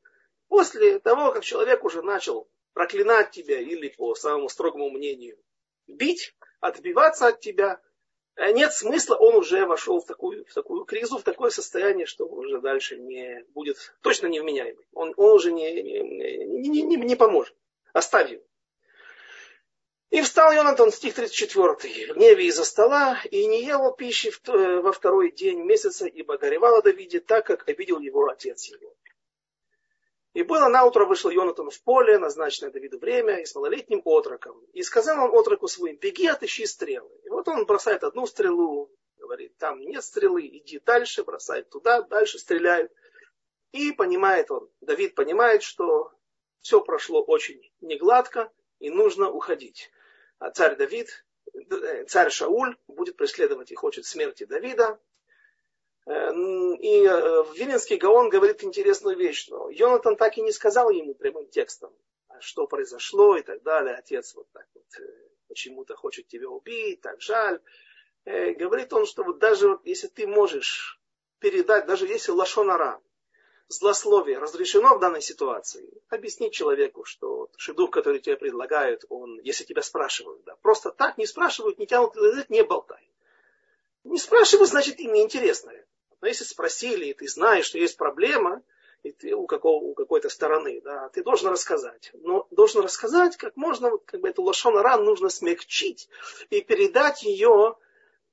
[0.48, 5.38] После того, как человек уже начал проклинать тебя или по самому строгому мнению
[5.86, 7.80] бить, отбиваться от тебя,
[8.36, 12.26] э, нет смысла, он уже вошел в такую, в такую кризу, в такое состояние, что
[12.26, 14.86] уже дальше не будет точно невменяемый.
[14.92, 17.54] Он, он уже не, не, не, не, не поможет.
[17.92, 18.42] Оставь его.
[20.10, 24.92] И встал Йонатан, стих 34, в гневе из-за стола, и не ел пищи э, во
[24.92, 28.96] второй день месяца, ибо горевал о Давиде, так как обидел его отец его.
[30.32, 34.58] И было на утро вышел Йонатан в поле, назначенное Давиду время, и с малолетним отроком.
[34.72, 37.10] И сказал он отроку своим, беги, отыщи стрелы.
[37.24, 42.38] И вот он бросает одну стрелу, говорит, там нет стрелы, иди дальше, бросает туда, дальше
[42.38, 42.90] стреляет.
[43.72, 46.12] И понимает он, Давид понимает, что
[46.60, 49.90] все прошло очень негладко, и нужно уходить.
[50.38, 51.24] А царь Давид,
[51.54, 54.98] э, царь Шауль будет преследовать и хочет смерти Давида,
[56.08, 61.14] Эм, и э, Виленский Гаон говорит интересную вещь, но Йонатан так и не сказал ему
[61.14, 61.94] прямым текстом,
[62.28, 63.94] а что произошло и так далее.
[63.94, 67.60] Отец вот так вот э, почему-то хочет тебя убить, так жаль.
[68.24, 70.98] Э, говорит он, что вот даже вот если ты можешь
[71.40, 73.02] передать, даже если лошонара,
[73.68, 79.82] злословие разрешено в данной ситуации, объяснить человеку, что шедух, который тебе предлагают, он, если тебя
[79.82, 83.08] спрашивают, да, просто так не спрашивают, не тянут язык, не болтай.
[84.04, 85.72] Не спрашивают, значит, им неинтересно.
[86.20, 88.62] Но если спросили, и ты знаешь, что есть проблема,
[89.02, 92.10] и ты у, какого, у какой-то стороны, да, ты должен рассказать.
[92.14, 96.08] Но должен рассказать, как можно, как бы эту лошон ран нужно смягчить
[96.50, 97.76] и передать ее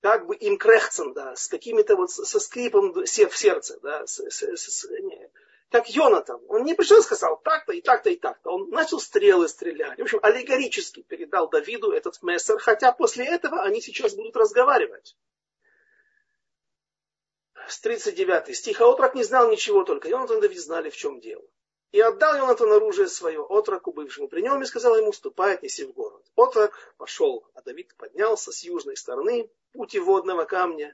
[0.05, 4.43] как бы им крехцем, да, с какими-то вот, со скрипом в сердце, да, с, с,
[4.43, 5.31] с, не,
[5.71, 6.39] как Йонатан.
[6.47, 8.51] Он не пришел и сказал так-то и так-то и так-то.
[8.51, 9.97] Он начал стрелы стрелять.
[9.97, 15.17] В общем, аллегорически передал Давиду этот мессер, хотя после этого они сейчас будут разговаривать
[17.67, 18.85] с 39 стиха.
[18.85, 20.07] Отрок не знал ничего только.
[20.07, 21.43] Йонатан и Давид знали, в чем дело.
[21.95, 25.93] И отдал Йонатан оружие свое отроку бывшему при нем и сказал ему, ступай, отнеси в
[25.93, 26.29] город.
[26.35, 30.93] Отрок пошел, а Давид поднялся с южной стороны пути водного камня,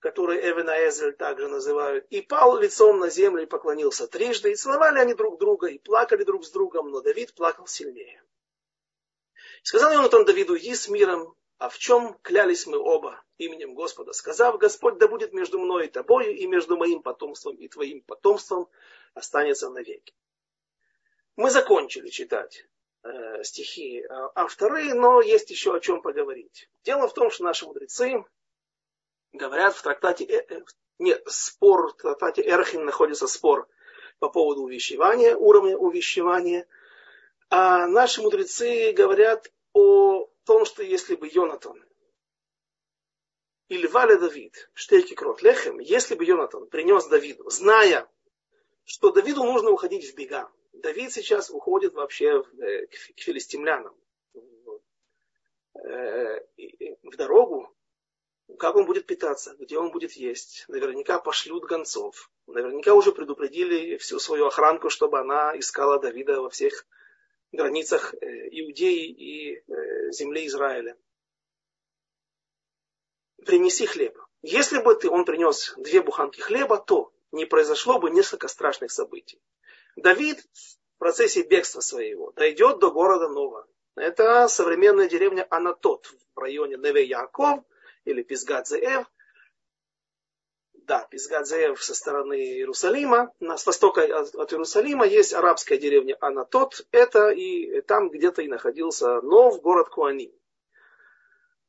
[0.00, 5.14] который Эвенаэзель также называют, и пал лицом на землю и поклонился трижды, и целовали они
[5.14, 8.22] друг друга, и плакали друг с другом, но Давид плакал сильнее.
[9.62, 14.58] сказал Йонатан Давиду, иди с миром, а в чем клялись мы оба именем Господа, сказав,
[14.58, 18.68] Господь да будет между мной и тобою, и между моим потомством и твоим потомством
[19.16, 20.14] останется навеки.
[21.36, 22.66] Мы закончили читать
[23.02, 26.68] э, стихи э, авторы, но есть еще о чем поговорить.
[26.84, 28.24] Дело в том, что наши мудрецы
[29.32, 30.60] говорят в трактате, э, э,
[30.98, 33.68] нет, спор, в трактате Эрхин находится спор
[34.18, 36.66] по поводу увещевания, уровня увещевания,
[37.48, 41.82] а наши мудрецы говорят о том, что если бы Йонатан
[43.68, 48.08] или Валя Давид, штейки крот лехем, если бы Йонатан принес Давиду, зная,
[48.86, 50.48] что Давиду нужно уходить в бега.
[50.72, 53.94] Давид сейчас уходит вообще э, к филистимлянам.
[55.74, 56.40] Э,
[57.02, 57.74] в дорогу,
[58.58, 60.64] как он будет питаться, где он будет есть.
[60.68, 62.30] Наверняка пошлют гонцов.
[62.46, 66.86] Наверняка уже предупредили всю свою охранку, чтобы она искала Давида во всех
[67.50, 68.18] границах э,
[68.52, 69.64] Иудеи и
[70.12, 70.96] земли Израиля.
[73.44, 74.16] Принеси хлеб.
[74.42, 79.40] Если бы ты, он принес две буханки хлеба, то не произошло бы несколько страшных событий.
[79.96, 83.66] Давид в процессе бегства своего дойдет до города Нова.
[83.94, 87.64] Это современная деревня Анатот в районе Неве-Яков
[88.04, 89.06] или Пизгадзеев
[90.86, 97.80] да, Пизгадзеев со стороны Иерусалима, с востока от Иерусалима есть арабская деревня Анатот, это и
[97.82, 100.32] там где-то и находился Нов, город Куаним.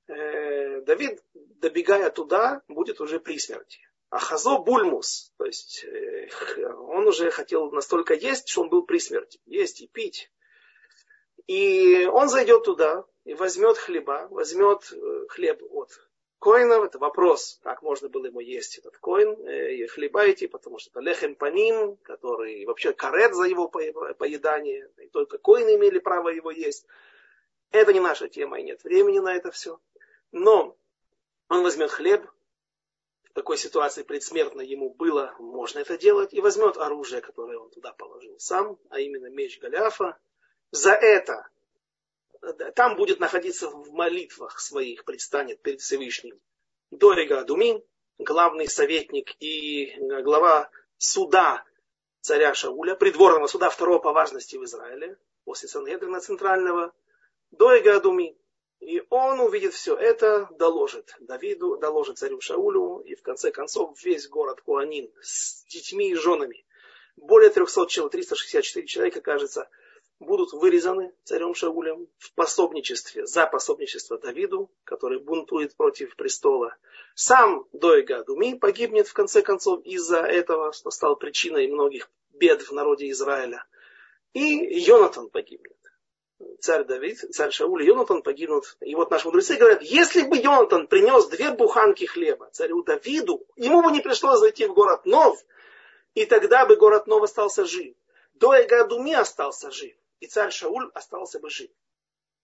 [0.07, 3.79] Э, Давид, добегая туда, будет уже при смерти.
[4.09, 6.29] А Хазо Бульмус, то есть э,
[6.65, 9.39] он уже хотел настолько есть, что он был при смерти.
[9.45, 10.31] Есть и пить.
[11.45, 15.89] И он зайдет туда и возьмет хлеба, возьмет э, хлеб от
[16.39, 20.79] коинов, это вопрос, как можно было ему есть этот коин, э, и хлеба идти, потому
[20.79, 26.29] что это лехем паним, который вообще карет за его поедание, и только коины имели право
[26.29, 26.85] его есть.
[27.71, 29.79] Это не наша тема, и нет времени на это все.
[30.31, 30.77] Но
[31.49, 32.25] он возьмет хлеб,
[33.37, 38.39] такой ситуации предсмертно ему было, можно это делать, и возьмет оружие, которое он туда положил
[38.39, 40.17] сам, а именно меч Голиафа.
[40.71, 41.47] За это
[42.73, 46.41] там будет находиться в молитвах своих, предстанет перед Всевышним.
[46.89, 47.83] Дорига Адумин,
[48.17, 51.63] главный советник и глава суда
[52.21, 56.91] царя Шауля, придворного суда второго по важности в Израиле, после Сангедрина центрального,
[57.51, 58.35] Дорига Адумин.
[58.79, 64.27] И он увидит все это, доложит Давиду, доложит царю Шаулю, и в конце концов весь
[64.27, 66.63] город Куанин с детьми и женами,
[67.15, 69.67] более 300 человек, 364 человека, кажется,
[70.19, 76.75] будут вырезаны царем Шаулем в пособничестве, за пособничество Давиду, который бунтует против престола.
[77.15, 82.71] Сам Дойга Думи погибнет в конце концов из-за этого, что стал причиной многих бед в
[82.71, 83.65] народе Израиля.
[84.33, 84.41] И
[84.85, 85.76] Йонатан погибнет
[86.59, 88.77] царь Давид, царь Шауль и Йонатан погибнут.
[88.81, 93.81] И вот наши мудрецы говорят, если бы Йонатан принес две буханки хлеба царю Давиду, ему
[93.81, 95.43] бы не пришлось зайти в город Нов,
[96.13, 97.95] и тогда бы город Нов остался жив.
[98.33, 101.69] До Эгадуми остался жив, и царь Шауль остался бы жив.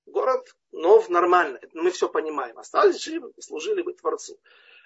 [0.06, 2.58] Город Нов нормально, мы все понимаем.
[2.58, 4.40] Остались живы, служили бы Творцу.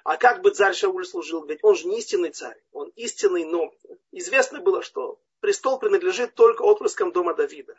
[0.04, 1.44] А как бы царь Шауль служил?
[1.46, 3.74] Ведь он же не истинный царь, он истинный, но
[4.12, 7.76] известно было, что престол принадлежит только отпрыскам дома Давида.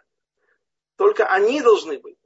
[0.98, 2.18] Только они должны быть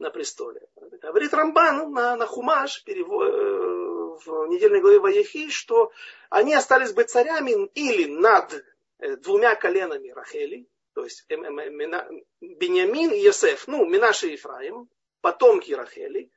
[0.00, 0.68] на престоле.
[1.00, 5.92] Говорит Рамбан на, на Хумаш э, в недельной главе Ваехи, что
[6.28, 8.64] они остались бы царями или над
[8.98, 15.70] э, двумя коленами Рахели, то есть э, Бениамин и Йосеф, ну, Минаши и Ефраим, потомки
[15.70, 16.32] Рахели,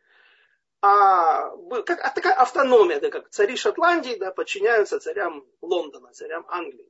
[0.81, 1.49] а
[1.87, 6.88] как, а такая автономия, да, как цари Шотландии да, подчиняются царям Лондона, царям Англии.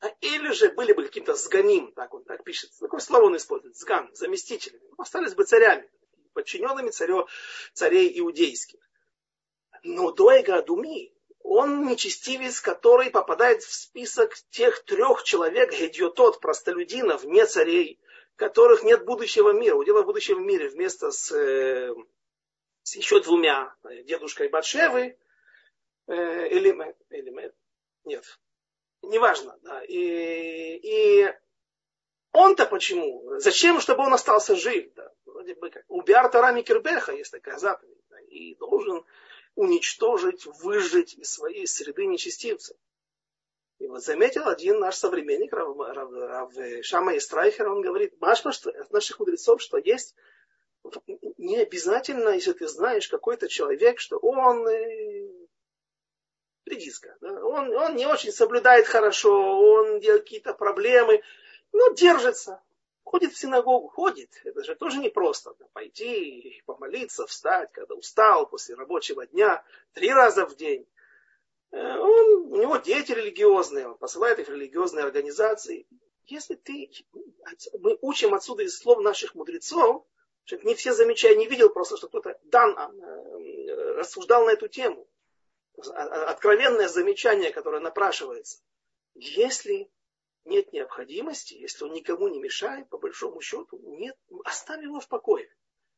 [0.00, 3.76] А или же были бы каким-то сганим, так он так пишет, такое слово он использует,
[3.76, 5.88] сган, заместителями, остались бы царями,
[6.32, 7.28] подчиненными царю,
[7.74, 8.80] царей иудейских.
[9.82, 17.44] Но Дуэга Адуми, он нечестивец, который попадает в список тех трех человек, гедиотот, простолюдинов, не
[17.46, 18.00] царей,
[18.36, 21.94] которых нет будущего мира, удела будущего мира вместо с, э,
[22.84, 23.74] с еще двумя,
[24.04, 25.18] дедушкой Батшевы,
[26.06, 27.52] э, или, или,
[28.04, 28.24] нет,
[29.02, 29.58] неважно.
[29.62, 29.82] Да.
[29.84, 31.34] И, и
[32.32, 33.38] он-то почему?
[33.38, 34.92] Зачем, чтобы он остался жив?
[34.94, 35.10] Да?
[35.24, 35.84] Вроде бы как.
[35.88, 37.98] У Биартарами Кирбеха есть такая заповедь.
[38.08, 39.04] Да, и должен
[39.54, 42.76] уничтожить, выжить из своей среды нечестивцев.
[43.78, 48.70] И вот заметил один наш современник, Рав, Рав, Рав Шама Истрайхер, он говорит, Машма, что
[48.70, 50.14] от наших мудрецов, что есть
[51.38, 55.39] не обязательно, если ты знаешь какой-то человек, что он э,
[56.70, 57.16] редиска.
[57.20, 57.44] Да?
[57.44, 61.22] Он, он не очень соблюдает хорошо, он делает какие-то проблемы,
[61.72, 62.62] но держится.
[63.04, 64.30] Ходит в синагогу, ходит.
[64.44, 65.54] Это же тоже непросто.
[65.58, 69.64] Да, пойти, помолиться, встать, когда устал после рабочего дня,
[69.94, 70.86] три раза в день.
[71.72, 75.86] Э, он, у него дети религиозные, он посылает их в религиозные организации.
[76.26, 76.90] Если ты,
[77.80, 80.06] мы учим отсюда из слов наших мудрецов,
[80.44, 85.08] что не все замечая, не видел просто, что кто-то дан, э, рассуждал на эту тему
[85.88, 88.60] откровенное замечание, которое напрашивается.
[89.14, 89.90] Если
[90.44, 95.48] нет необходимости, если он никому не мешает, по большому счету, нет, оставь его в покое.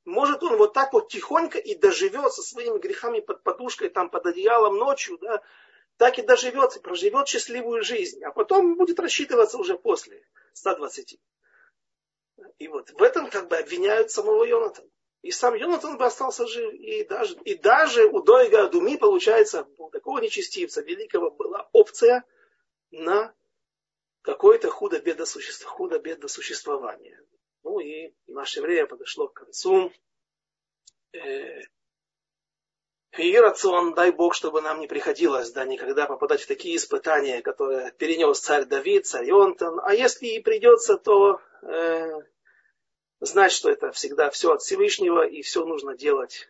[0.05, 4.27] Может он вот так вот тихонько и доживет со своими грехами под подушкой, там под
[4.27, 5.43] одеялом ночью, да,
[5.97, 11.21] так и доживет, и проживет счастливую жизнь, а потом будет рассчитываться уже после 120.
[12.59, 14.89] И вот в этом как бы обвиняют самого Йонатана.
[15.23, 16.75] И сам Йонатан бы остался жив.
[16.75, 22.25] И даже, и даже у Дойга Думи, получается, у такого нечестивца великого была опция
[22.91, 23.33] на
[24.23, 27.21] какое-то худо-бедно существо, худо существование.
[27.63, 29.93] Ну и наше время подошло к концу.
[31.13, 31.61] Э,
[33.19, 37.93] и рацион, дай Бог, чтобы нам не приходилось да, никогда попадать в такие испытания, которые
[37.93, 39.79] перенес царь Давид, царь Йонтан.
[39.85, 42.23] А если и придется, то э,
[43.23, 46.49] знать, что это всегда все от Всевышнего и все нужно делать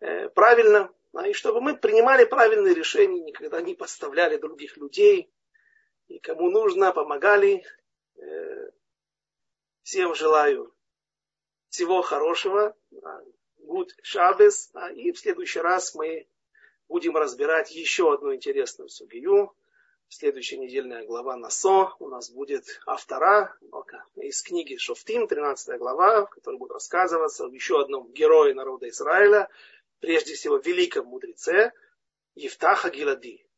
[0.00, 5.30] э, правильно, а и чтобы мы принимали правильные решения, никогда не подставляли других людей,
[6.08, 7.64] и кому нужно, помогали.
[8.16, 8.70] Э,
[9.82, 10.74] всем желаю
[11.68, 12.74] всего хорошего,
[13.60, 16.26] good Shabbos, и в следующий раз мы
[16.88, 19.54] будем разбирать еще одну интересную сугию,
[20.14, 23.56] Следующая недельная глава Насо у нас будет автора
[24.16, 29.48] из книги Шофтим, 13 глава, в которой будет рассказываться об еще одном герое народа Израиля,
[30.00, 31.72] прежде всего великом мудреце
[32.34, 33.48] Евтаха Гилади.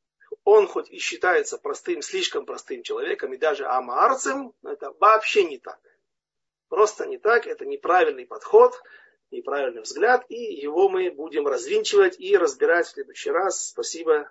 [0.44, 5.58] Он хоть и считается простым, слишком простым человеком, и даже амарцем, но это вообще не
[5.58, 5.80] так.
[6.68, 8.80] Просто не так, это неправильный подход,
[9.32, 13.70] неправильный взгляд, и его мы будем развинчивать и разбирать в следующий раз.
[13.70, 14.30] Спасибо